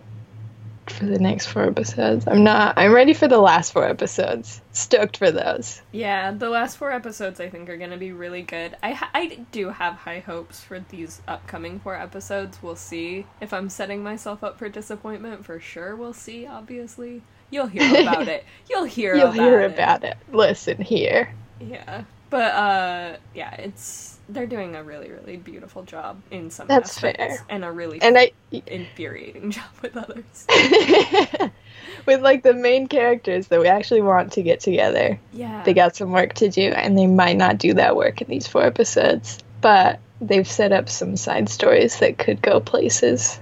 for 0.89 1.05
the 1.05 1.19
next 1.19 1.47
four 1.47 1.63
episodes. 1.63 2.27
I'm 2.27 2.43
not. 2.43 2.77
I'm 2.77 2.91
ready 2.91 3.13
for 3.13 3.27
the 3.27 3.37
last 3.39 3.73
four 3.73 3.87
episodes. 3.87 4.61
Stoked 4.71 5.17
for 5.17 5.31
those. 5.31 5.81
Yeah, 5.91 6.31
the 6.31 6.49
last 6.49 6.77
four 6.77 6.91
episodes 6.91 7.39
I 7.39 7.49
think 7.49 7.69
are 7.69 7.77
going 7.77 7.91
to 7.91 7.97
be 7.97 8.11
really 8.11 8.41
good. 8.41 8.75
I 8.83 8.91
ha- 8.91 9.09
I 9.13 9.39
do 9.51 9.69
have 9.69 9.95
high 9.95 10.19
hopes 10.19 10.61
for 10.61 10.79
these 10.79 11.21
upcoming 11.27 11.79
four 11.79 11.95
episodes. 11.95 12.57
We'll 12.61 12.75
see 12.75 13.25
if 13.41 13.53
I'm 13.53 13.69
setting 13.69 14.03
myself 14.03 14.43
up 14.43 14.57
for 14.57 14.69
disappointment. 14.69 15.45
For 15.45 15.59
sure, 15.59 15.95
we'll 15.95 16.13
see. 16.13 16.45
Obviously, 16.47 17.21
you'll 17.49 17.67
hear 17.67 18.01
about 18.01 18.27
it. 18.27 18.43
You'll 18.69 18.85
hear. 18.85 19.15
You'll 19.15 19.25
about 19.27 19.35
hear 19.35 19.61
it. 19.61 19.71
about 19.73 20.03
it. 20.03 20.17
Listen 20.31 20.81
here. 20.81 21.33
Yeah, 21.59 22.03
but 22.33 22.51
uh, 22.55 23.17
yeah, 23.35 23.53
it's 23.53 24.17
they're 24.27 24.47
doing 24.47 24.75
a 24.75 24.83
really 24.83 25.11
really 25.11 25.37
beautiful 25.37 25.83
job 25.83 26.19
in 26.31 26.49
some 26.49 26.65
That's 26.67 26.89
aspects, 26.97 27.19
fair. 27.37 27.45
and 27.47 27.63
a 27.63 27.71
really 27.71 28.01
And 28.01 28.17
I, 28.17 28.31
infuriating 28.65 29.51
job 29.51 29.65
with 29.83 29.95
others. 29.95 30.47
with 32.07 32.21
like 32.23 32.41
the 32.41 32.55
main 32.55 32.87
characters 32.87 33.49
that 33.49 33.59
we 33.59 33.67
actually 33.67 34.01
want 34.01 34.31
to 34.33 34.41
get 34.41 34.61
together, 34.61 35.19
Yeah, 35.31 35.61
they 35.63 35.75
got 35.75 35.95
some 35.95 36.11
work 36.11 36.33
to 36.35 36.49
do, 36.49 36.69
and 36.69 36.97
they 36.97 37.05
might 37.05 37.37
not 37.37 37.59
do 37.59 37.75
that 37.75 37.95
work 37.95 38.19
in 38.19 38.27
these 38.29 38.47
four 38.47 38.63
episodes. 38.63 39.37
But 39.61 39.99
they've 40.19 40.47
set 40.47 40.71
up 40.71 40.89
some 40.89 41.15
side 41.15 41.49
stories 41.49 41.99
that 41.99 42.17
could 42.17 42.41
go 42.41 42.59
places. 42.61 43.39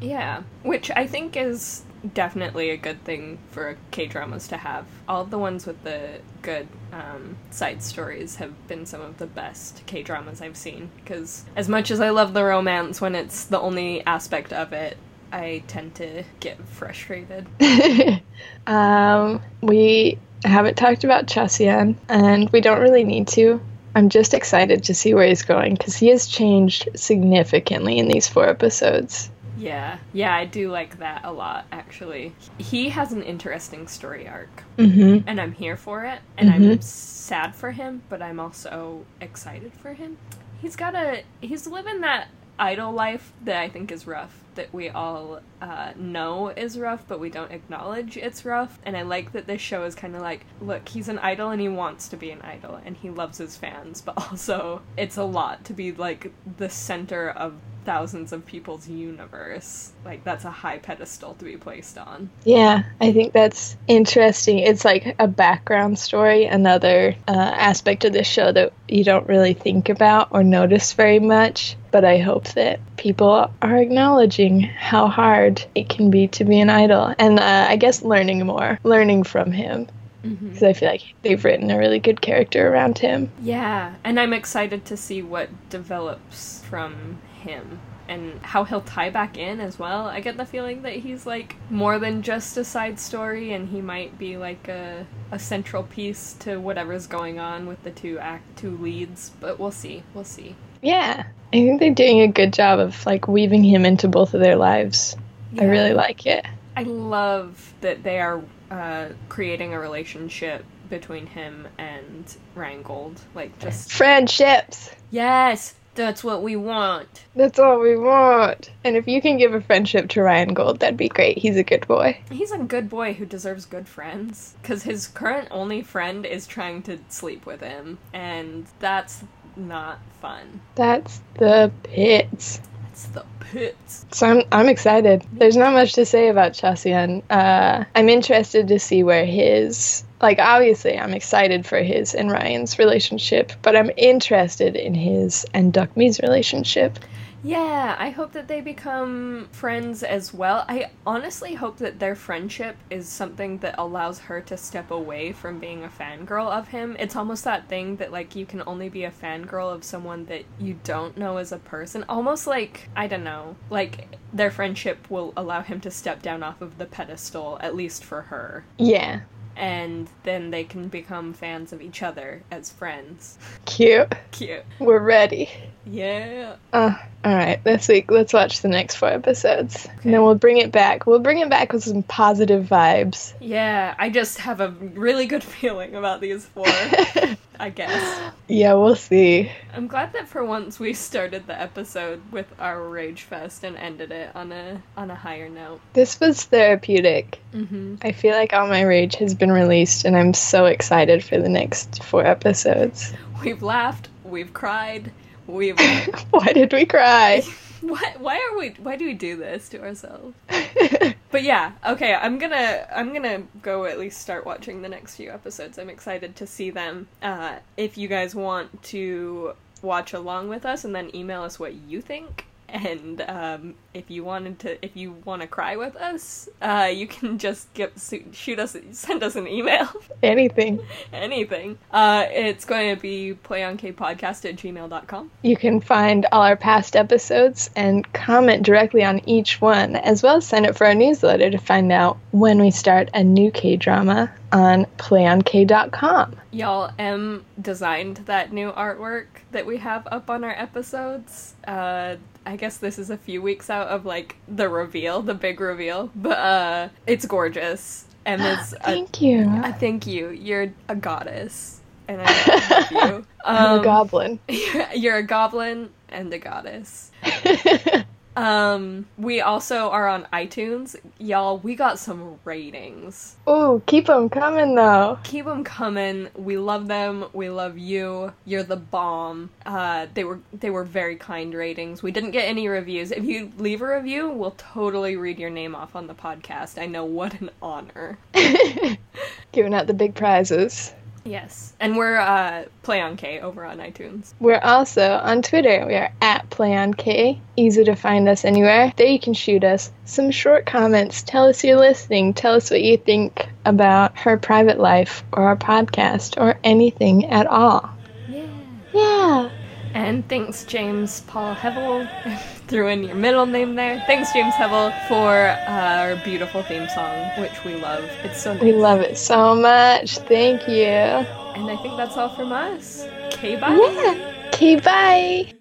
Yeah, 0.00 0.42
which 0.62 0.90
I 0.90 1.06
think 1.06 1.36
is 1.36 1.82
definitely 2.14 2.70
a 2.70 2.76
good 2.76 3.04
thing 3.04 3.38
for 3.50 3.76
K 3.90 4.06
dramas 4.06 4.48
to 4.48 4.56
have. 4.56 4.86
All 5.08 5.24
the 5.24 5.38
ones 5.38 5.66
with 5.66 5.82
the 5.84 6.20
good 6.42 6.68
um, 6.92 7.36
side 7.50 7.82
stories 7.82 8.36
have 8.36 8.68
been 8.68 8.86
some 8.86 9.00
of 9.00 9.18
the 9.18 9.26
best 9.26 9.82
K 9.86 10.02
dramas 10.02 10.40
I've 10.40 10.56
seen. 10.56 10.90
Because 10.96 11.44
as 11.56 11.68
much 11.68 11.90
as 11.90 12.00
I 12.00 12.10
love 12.10 12.34
the 12.34 12.44
romance, 12.44 13.00
when 13.00 13.14
it's 13.14 13.44
the 13.44 13.60
only 13.60 14.04
aspect 14.06 14.52
of 14.52 14.72
it, 14.72 14.96
I 15.32 15.62
tend 15.66 15.94
to 15.96 16.24
get 16.40 16.58
frustrated. 16.68 17.46
um, 18.66 19.40
we 19.62 20.18
haven't 20.44 20.76
talked 20.76 21.04
about 21.04 21.26
Cha 21.26 21.46
Si-an, 21.46 21.98
and 22.08 22.50
we 22.50 22.60
don't 22.60 22.80
really 22.80 23.04
need 23.04 23.28
to. 23.28 23.60
I'm 23.94 24.08
just 24.08 24.34
excited 24.34 24.84
to 24.84 24.94
see 24.94 25.14
where 25.14 25.26
he's 25.26 25.42
going 25.42 25.74
because 25.74 25.96
he 25.96 26.08
has 26.08 26.26
changed 26.26 26.88
significantly 26.94 27.98
in 27.98 28.08
these 28.08 28.28
four 28.28 28.48
episodes. 28.48 29.30
Yeah, 29.62 29.98
yeah, 30.12 30.34
I 30.34 30.44
do 30.44 30.70
like 30.70 30.98
that 30.98 31.24
a 31.24 31.32
lot, 31.32 31.66
actually. 31.70 32.34
He 32.58 32.88
has 32.88 33.12
an 33.12 33.22
interesting 33.22 33.86
story 33.86 34.26
arc, 34.26 34.64
Mm-hmm. 34.76 35.28
and 35.28 35.40
I'm 35.40 35.52
here 35.52 35.76
for 35.76 36.04
it, 36.04 36.18
and 36.36 36.50
I'm 36.50 36.80
sad 36.82 37.54
for 37.54 37.70
him, 37.70 38.02
but 38.08 38.20
I'm 38.22 38.40
also 38.40 39.04
excited 39.20 39.72
for 39.74 39.92
him. 39.94 40.16
He's 40.60 40.74
got 40.76 40.94
a 40.94 41.22
he's 41.40 41.66
living 41.66 42.00
that 42.00 42.28
idol 42.58 42.92
life 42.92 43.32
that 43.44 43.56
I 43.56 43.68
think 43.68 43.92
is 43.92 44.06
rough, 44.06 44.34
that 44.56 44.72
we 44.74 44.88
all 44.90 45.40
uh, 45.62 45.92
know 45.96 46.48
is 46.48 46.76
rough, 46.76 47.04
but 47.06 47.20
we 47.20 47.30
don't 47.30 47.52
acknowledge 47.52 48.16
it's 48.16 48.44
rough. 48.44 48.80
And 48.84 48.96
I 48.96 49.02
like 49.02 49.32
that 49.32 49.46
this 49.46 49.60
show 49.60 49.84
is 49.84 49.94
kind 49.94 50.16
of 50.16 50.20
like, 50.20 50.44
look, 50.60 50.88
he's 50.88 51.08
an 51.08 51.20
idol 51.20 51.50
and 51.50 51.60
he 51.60 51.68
wants 51.68 52.08
to 52.08 52.16
be 52.16 52.32
an 52.32 52.42
idol, 52.42 52.80
and 52.84 52.96
he 52.96 53.10
loves 53.10 53.38
his 53.38 53.56
fans, 53.56 54.02
but 54.02 54.14
also 54.30 54.82
it's 54.96 55.16
a 55.16 55.24
lot 55.24 55.64
to 55.66 55.72
be 55.72 55.92
like 55.92 56.32
the 56.58 56.68
center 56.68 57.30
of 57.30 57.54
thousands 57.84 58.32
of 58.32 58.46
people's 58.46 58.88
universe. 58.88 59.92
Like 60.04 60.24
that's 60.24 60.44
a 60.44 60.50
high 60.50 60.78
pedestal 60.78 61.34
to 61.34 61.44
be 61.44 61.56
placed 61.56 61.98
on. 61.98 62.30
Yeah, 62.44 62.84
I 63.00 63.12
think 63.12 63.32
that's 63.32 63.76
interesting. 63.86 64.58
It's 64.58 64.84
like 64.84 65.14
a 65.18 65.28
background 65.28 65.98
story, 65.98 66.44
another 66.44 67.14
uh, 67.28 67.32
aspect 67.32 68.04
of 68.04 68.12
this 68.12 68.26
show 68.26 68.52
that 68.52 68.72
you 68.88 69.04
don't 69.04 69.28
really 69.28 69.54
think 69.54 69.88
about 69.88 70.28
or 70.30 70.42
notice 70.42 70.92
very 70.92 71.18
much. 71.18 71.76
But 71.90 72.04
I 72.04 72.18
hope 72.18 72.48
that 72.52 72.80
people 72.96 73.52
are 73.60 73.76
acknowledging 73.76 74.60
how 74.60 75.08
hard 75.08 75.51
it 75.74 75.88
can 75.88 76.10
be 76.10 76.28
to 76.28 76.44
be 76.44 76.60
an 76.60 76.70
idol, 76.70 77.14
and 77.18 77.38
uh, 77.38 77.66
I 77.68 77.76
guess 77.76 78.02
learning 78.02 78.44
more, 78.46 78.78
learning 78.84 79.24
from 79.24 79.52
him, 79.52 79.88
because 80.22 80.62
I 80.62 80.72
feel 80.72 80.88
like 80.88 81.02
they've 81.22 81.44
written 81.44 81.70
a 81.70 81.78
really 81.78 81.98
good 81.98 82.20
character 82.20 82.72
around 82.72 82.98
him. 82.98 83.30
Yeah, 83.40 83.94
and 84.04 84.18
I'm 84.20 84.32
excited 84.32 84.84
to 84.86 84.96
see 84.96 85.22
what 85.22 85.48
develops 85.70 86.62
from 86.64 87.18
him 87.42 87.80
and 88.08 88.40
how 88.42 88.64
he'll 88.64 88.82
tie 88.82 89.10
back 89.10 89.38
in 89.38 89.60
as 89.60 89.78
well. 89.78 90.06
I 90.06 90.20
get 90.20 90.36
the 90.36 90.44
feeling 90.44 90.82
that 90.82 90.94
he's 90.94 91.24
like 91.26 91.56
more 91.70 91.98
than 91.98 92.22
just 92.22 92.56
a 92.56 92.64
side 92.64 92.98
story 92.98 93.52
and 93.52 93.68
he 93.68 93.80
might 93.80 94.18
be 94.18 94.36
like 94.36 94.68
a 94.68 95.06
a 95.30 95.38
central 95.38 95.82
piece 95.84 96.34
to 96.40 96.58
whatever's 96.58 97.06
going 97.06 97.38
on 97.38 97.66
with 97.66 97.82
the 97.84 97.90
two 97.90 98.18
act 98.18 98.58
two 98.58 98.76
leads, 98.76 99.30
but 99.40 99.58
we'll 99.58 99.70
see. 99.70 100.02
We'll 100.14 100.24
see. 100.24 100.56
Yeah, 100.82 101.24
I 101.52 101.56
think 101.56 101.80
they're 101.80 101.94
doing 101.94 102.20
a 102.20 102.28
good 102.28 102.52
job 102.52 102.80
of 102.80 103.06
like 103.06 103.28
weaving 103.28 103.64
him 103.64 103.86
into 103.86 104.08
both 104.08 104.34
of 104.34 104.40
their 104.40 104.56
lives. 104.56 105.16
I 105.58 105.64
really 105.64 105.92
like 105.94 106.26
it. 106.26 106.44
I 106.76 106.84
love 106.84 107.74
that 107.82 108.02
they 108.02 108.18
are 108.20 108.42
uh, 108.70 109.08
creating 109.28 109.74
a 109.74 109.78
relationship 109.78 110.64
between 110.88 111.26
him 111.26 111.68
and 111.78 112.36
Ryan 112.54 112.82
Gold. 112.82 113.20
Like 113.34 113.58
just 113.58 113.92
Friendships. 113.92 114.90
Yes, 115.10 115.74
That's 115.94 116.24
what 116.24 116.42
we 116.42 116.56
want. 116.56 117.24
That's 117.36 117.58
all 117.58 117.78
we 117.78 117.96
want. 117.98 118.70
And 118.82 118.96
if 118.96 119.06
you 119.06 119.20
can 119.20 119.36
give 119.36 119.52
a 119.52 119.60
friendship 119.60 120.08
to 120.10 120.22
Ryan 120.22 120.54
Gold, 120.54 120.80
that'd 120.80 120.96
be 120.96 121.08
great. 121.10 121.36
He's 121.36 121.56
a 121.58 121.62
good 121.62 121.86
boy. 121.86 122.18
He's 122.30 122.50
a 122.50 122.58
good 122.58 122.88
boy 122.88 123.12
who 123.12 123.26
deserves 123.26 123.66
good 123.66 123.86
friends. 123.86 124.54
Because 124.62 124.82
his 124.84 125.06
current 125.06 125.48
only 125.50 125.82
friend 125.82 126.24
is 126.24 126.46
trying 126.46 126.82
to 126.84 126.98
sleep 127.08 127.44
with 127.44 127.60
him, 127.60 127.98
and 128.14 128.66
that's 128.78 129.22
not 129.54 129.98
fun. 130.22 130.62
That's 130.76 131.20
the 131.38 131.70
pits. 131.82 132.62
The 133.06 133.24
pits. 133.40 134.06
So 134.12 134.26
I'm 134.26 134.42
I'm 134.50 134.68
excited. 134.68 135.24
There's 135.32 135.56
not 135.56 135.72
much 135.72 135.94
to 135.94 136.04
say 136.06 136.28
about 136.28 136.54
Cha 136.54 136.74
Si-an. 136.74 137.22
Uh, 137.28 137.84
I'm 137.94 138.08
interested 138.08 138.68
to 138.68 138.78
see 138.78 139.02
where 139.02 139.24
his 139.24 140.04
like 140.20 140.38
obviously 140.38 140.98
I'm 140.98 141.14
excited 141.14 141.66
for 141.66 141.78
his 141.78 142.14
and 142.14 142.30
Ryan's 142.30 142.78
relationship, 142.78 143.52
but 143.62 143.76
I'm 143.76 143.90
interested 143.96 144.76
in 144.76 144.94
his 144.94 145.44
and 145.52 145.72
Deok-mi's 145.72 146.20
relationship. 146.20 146.98
Yeah, 147.44 147.96
I 147.98 148.10
hope 148.10 148.32
that 148.32 148.46
they 148.48 148.60
become 148.60 149.48
friends 149.52 150.02
as 150.04 150.32
well. 150.32 150.64
I 150.68 150.92
honestly 151.04 151.54
hope 151.54 151.78
that 151.78 151.98
their 151.98 152.14
friendship 152.14 152.76
is 152.88 153.08
something 153.08 153.58
that 153.58 153.74
allows 153.78 154.20
her 154.20 154.40
to 154.42 154.56
step 154.56 154.90
away 154.92 155.32
from 155.32 155.58
being 155.58 155.82
a 155.82 155.88
fangirl 155.88 156.48
of 156.50 156.68
him. 156.68 156.96
It's 157.00 157.16
almost 157.16 157.42
that 157.44 157.68
thing 157.68 157.96
that, 157.96 158.12
like, 158.12 158.36
you 158.36 158.46
can 158.46 158.62
only 158.66 158.88
be 158.88 159.02
a 159.04 159.10
fangirl 159.10 159.74
of 159.74 159.82
someone 159.84 160.24
that 160.26 160.44
you 160.56 160.74
don't 160.84 161.16
know 161.16 161.36
as 161.38 161.50
a 161.52 161.58
person. 161.58 162.04
Almost 162.08 162.46
like, 162.46 162.90
I 162.94 163.08
don't 163.08 163.24
know, 163.24 163.56
like, 163.70 164.18
their 164.32 164.50
friendship 164.52 165.10
will 165.10 165.32
allow 165.36 165.62
him 165.62 165.80
to 165.80 165.90
step 165.90 166.22
down 166.22 166.42
off 166.44 166.60
of 166.62 166.78
the 166.78 166.86
pedestal, 166.86 167.58
at 167.60 167.74
least 167.74 168.04
for 168.04 168.22
her. 168.22 168.66
Yeah, 168.78 169.22
And 169.56 170.10
then 170.24 170.50
they 170.50 170.64
can 170.64 170.88
become 170.88 171.32
fans 171.32 171.72
of 171.72 171.80
each 171.80 172.02
other 172.02 172.44
as 172.50 172.70
friends. 172.70 173.38
cute. 173.64 174.14
Cute. 174.30 174.64
We're 174.78 175.02
ready. 175.02 175.50
Yeah. 175.84 176.56
Uh, 176.72 176.94
all 177.24 177.34
right, 177.34 177.62
this 177.64 177.88
week 177.88 178.10
let's 178.10 178.32
watch 178.32 178.62
the 178.62 178.68
next 178.68 178.96
four 178.96 179.08
episodes, 179.08 179.86
and 180.02 180.12
then 180.12 180.22
we'll 180.22 180.34
bring 180.34 180.58
it 180.58 180.72
back. 180.72 181.06
We'll 181.06 181.20
bring 181.20 181.38
it 181.38 181.48
back 181.48 181.72
with 181.72 181.84
some 181.84 182.02
positive 182.02 182.66
vibes. 182.66 183.32
Yeah, 183.40 183.94
I 183.98 184.10
just 184.10 184.38
have 184.38 184.60
a 184.60 184.70
really 184.70 185.26
good 185.26 185.44
feeling 185.44 185.94
about 185.94 186.20
these 186.20 186.46
four, 186.46 186.66
I 186.66 187.70
guess. 187.74 188.32
Yeah, 188.48 188.74
we'll 188.74 188.96
see. 188.96 189.50
I'm 189.72 189.86
glad 189.86 190.12
that 190.12 190.28
for 190.28 190.44
once 190.44 190.78
we 190.78 190.92
started 190.92 191.46
the 191.46 191.58
episode 191.58 192.20
with 192.30 192.46
our 192.58 192.86
rage 192.86 193.22
fest 193.22 193.64
and 193.64 193.78
ended 193.78 194.12
it 194.12 194.30
on 194.34 194.52
a 194.52 194.82
on 194.94 195.10
a 195.10 195.14
higher 195.14 195.48
note. 195.48 195.80
This 195.94 196.20
was 196.20 196.44
therapeutic. 196.44 197.40
Mm-hmm. 197.54 197.96
I 198.02 198.12
feel 198.12 198.34
like 198.34 198.52
all 198.52 198.66
my 198.66 198.82
rage 198.82 199.14
has 199.16 199.34
been 199.34 199.50
released, 199.50 200.04
and 200.04 200.18
I'm 200.18 200.34
so 200.34 200.66
excited 200.66 201.24
for 201.24 201.38
the 201.38 201.48
next 201.48 202.04
four 202.04 202.26
episodes. 202.26 203.14
We've 203.42 203.62
laughed, 203.62 204.10
we've 204.22 204.52
cried, 204.52 205.10
we've 205.46 205.78
Why 206.30 206.52
did 206.52 206.72
we 206.72 206.84
cry? 206.84 207.42
why 207.82 208.14
why 208.18 208.36
are 208.36 208.56
we 208.56 208.70
why 208.78 208.96
do 208.96 209.04
we 209.04 209.14
do 209.14 209.36
this 209.36 209.68
to 209.70 209.82
ourselves? 209.82 210.34
But 211.32 211.44
yeah, 211.44 211.72
okay, 211.86 212.12
I'm 212.12 212.38
gonna 212.38 212.86
I'm 212.94 213.14
gonna 213.14 213.44
go 213.62 213.86
at 213.86 213.98
least 213.98 214.20
start 214.20 214.44
watching 214.44 214.82
the 214.82 214.88
next 214.90 215.16
few 215.16 215.30
episodes. 215.30 215.78
I'm 215.78 215.88
excited 215.88 216.36
to 216.36 216.46
see 216.46 216.68
them. 216.68 217.08
Uh, 217.22 217.56
if 217.78 217.96
you 217.96 218.06
guys 218.06 218.34
want 218.34 218.82
to 218.84 219.54
watch 219.80 220.12
along 220.12 220.50
with 220.50 220.66
us 220.66 220.84
and 220.84 220.94
then 220.94 221.10
email 221.16 221.42
us 221.42 221.58
what 221.58 221.72
you 221.72 222.02
think. 222.02 222.44
And 222.72 223.20
um, 223.28 223.74
if 223.92 224.10
you 224.10 224.24
wanted 224.24 224.58
to, 224.60 224.82
if 224.84 224.96
you 224.96 225.12
want 225.26 225.42
to 225.42 225.46
cry 225.48 225.76
with 225.76 225.94
us, 225.96 226.48
uh, 226.62 226.90
you 226.92 227.06
can 227.06 227.38
just 227.46 227.72
get 227.74 227.92
shoot 228.32 228.58
us, 228.58 228.74
send 228.92 229.22
us 229.22 229.36
an 229.36 229.46
email, 229.46 229.88
Anything. 230.22 230.80
anything. 231.12 231.76
Uh, 231.92 232.24
it's 232.30 232.64
going 232.64 232.94
to 232.96 233.00
be 233.00 233.36
playonkpodcast 233.44 234.48
at 234.48 234.56
gmail.com. 234.56 235.30
You 235.42 235.56
can 235.56 235.80
find 235.82 236.26
all 236.32 236.42
our 236.42 236.56
past 236.56 236.96
episodes 236.96 237.68
and 237.76 238.10
comment 238.14 238.64
directly 238.64 239.04
on 239.04 239.20
each 239.28 239.60
one, 239.60 239.96
as 239.96 240.22
well 240.22 240.36
as 240.38 240.46
sign 240.46 240.64
up 240.66 240.74
for 240.76 240.86
our 240.86 240.94
newsletter 240.94 241.50
to 241.50 241.58
find 241.58 241.92
out 241.92 242.18
when 242.30 242.58
we 242.58 242.70
start 242.70 243.10
a 243.12 243.22
new 243.22 243.50
K 243.50 243.76
drama 243.76 244.32
on 244.50 244.86
playonk.com. 244.96 246.36
Y'all, 246.50 246.90
M 246.98 247.44
designed 247.60 248.18
that 248.26 248.52
new 248.52 248.70
artwork 248.72 249.26
that 249.52 249.66
we 249.66 249.78
have 249.78 250.06
up 250.10 250.28
on 250.30 250.44
our 250.44 250.50
episodes. 250.50 251.54
Uh, 251.66 252.16
I 252.44 252.56
guess 252.56 252.78
this 252.78 252.98
is 252.98 253.10
a 253.10 253.16
few 253.16 253.40
weeks 253.42 253.70
out 253.70 253.88
of 253.88 254.04
like 254.04 254.36
the 254.48 254.68
reveal, 254.68 255.22
the 255.22 255.34
big 255.34 255.60
reveal, 255.60 256.10
but 256.14 256.38
uh, 256.38 256.88
it's 257.06 257.24
gorgeous. 257.26 258.06
M 258.26 258.44
is 258.46 258.74
a, 258.84 258.98
Thank 258.98 259.20
you. 259.20 259.62
uh, 259.62 259.72
thank 259.72 260.06
you. 260.06 260.30
You're 260.30 260.74
a 260.88 260.96
goddess, 260.96 261.82
and 262.08 262.20
I 262.22 262.38
love 262.70 262.90
you. 262.90 263.26
I'm 263.44 263.66
Um, 263.66 263.72
a 263.72 263.80
goblin. 263.80 264.40
You're 264.94 265.16
a 265.18 265.22
goblin 265.22 265.90
and 266.08 266.32
a 266.32 266.38
goddess. 266.38 267.12
Um, 268.36 269.06
we 269.18 269.40
also 269.40 269.90
are 269.90 270.08
on 270.08 270.26
iTunes. 270.32 270.96
Y'all, 271.18 271.58
we 271.58 271.74
got 271.74 271.98
some 271.98 272.38
ratings. 272.44 273.36
Ooh, 273.48 273.82
keep 273.86 274.06
them 274.06 274.28
coming 274.30 274.74
though. 274.74 275.18
keep 275.22 275.44
them 275.44 275.64
coming. 275.64 276.28
We 276.34 276.56
love 276.56 276.88
them. 276.88 277.26
We 277.32 277.50
love 277.50 277.76
you. 277.76 278.32
You're 278.44 278.62
the 278.62 278.76
bomb. 278.76 279.50
Uh, 279.66 280.06
they 280.14 280.24
were 280.24 280.40
they 280.52 280.70
were 280.70 280.84
very 280.84 281.16
kind 281.16 281.52
ratings. 281.54 282.02
We 282.02 282.10
didn't 282.10 282.30
get 282.30 282.44
any 282.48 282.68
reviews. 282.68 283.10
If 283.10 283.24
you 283.24 283.52
leave 283.58 283.82
a 283.82 283.96
review, 283.96 284.30
we'll 284.30 284.52
totally 284.52 285.16
read 285.16 285.38
your 285.38 285.50
name 285.50 285.74
off 285.74 285.94
on 285.94 286.06
the 286.06 286.14
podcast. 286.14 286.80
I 286.80 286.86
know 286.86 287.04
what 287.04 287.40
an 287.40 287.50
honor. 287.60 288.18
Giving 289.52 289.74
out 289.74 289.86
the 289.86 289.94
big 289.94 290.14
prizes. 290.14 290.94
Yes, 291.24 291.72
and 291.78 291.96
we're 291.96 292.16
uh, 292.16 292.64
Play 292.82 293.00
on 293.00 293.16
K 293.16 293.40
over 293.40 293.64
on 293.64 293.78
iTunes. 293.78 294.34
We're 294.40 294.58
also 294.58 295.12
on 295.12 295.42
Twitter. 295.42 295.84
We 295.86 295.94
are 295.94 296.12
at 296.20 296.50
Play 296.50 296.74
on 296.76 296.94
K. 296.94 297.40
Easy 297.56 297.84
to 297.84 297.94
find 297.94 298.28
us 298.28 298.44
anywhere. 298.44 298.92
There 298.96 299.06
you 299.06 299.20
can 299.20 299.34
shoot 299.34 299.62
us 299.62 299.92
some 300.04 300.32
short 300.32 300.66
comments. 300.66 301.22
Tell 301.22 301.46
us 301.46 301.62
you're 301.62 301.76
listening. 301.76 302.34
Tell 302.34 302.54
us 302.54 302.70
what 302.70 302.82
you 302.82 302.96
think 302.96 303.48
about 303.64 304.18
her 304.18 304.36
private 304.36 304.80
life 304.80 305.22
or 305.32 305.44
our 305.44 305.56
podcast 305.56 306.40
or 306.40 306.58
anything 306.64 307.26
at 307.26 307.46
all. 307.46 307.88
Yeah. 308.28 308.46
Yeah. 308.92 309.50
And 309.94 310.26
thanks, 310.28 310.64
James 310.64 311.20
Paul 311.22 311.54
Hevel. 311.54 312.08
Threw 312.68 312.88
in 312.88 313.04
your 313.04 313.14
middle 313.16 313.46
name 313.46 313.74
there. 313.74 314.02
Thanks, 314.06 314.32
James 314.32 314.54
Hevel, 314.54 314.90
for 315.08 315.48
uh, 315.48 315.70
our 315.70 316.16
beautiful 316.24 316.62
theme 316.62 316.88
song, 316.88 317.28
which 317.40 317.64
we 317.64 317.74
love. 317.74 318.04
It's 318.24 318.42
so 318.42 318.54
nice. 318.54 318.62
We 318.62 318.72
love 318.72 319.00
it 319.00 319.18
so 319.18 319.54
much. 319.54 320.18
Thank 320.18 320.66
you. 320.68 320.86
And 320.86 321.70
I 321.70 321.76
think 321.82 321.96
that's 321.96 322.16
all 322.16 322.34
from 322.34 322.52
us. 322.52 323.06
Okay, 323.34 323.56
bye. 323.56 323.74
Yeah. 323.74 324.48
Okay, 324.48 324.76
bye. 324.76 325.52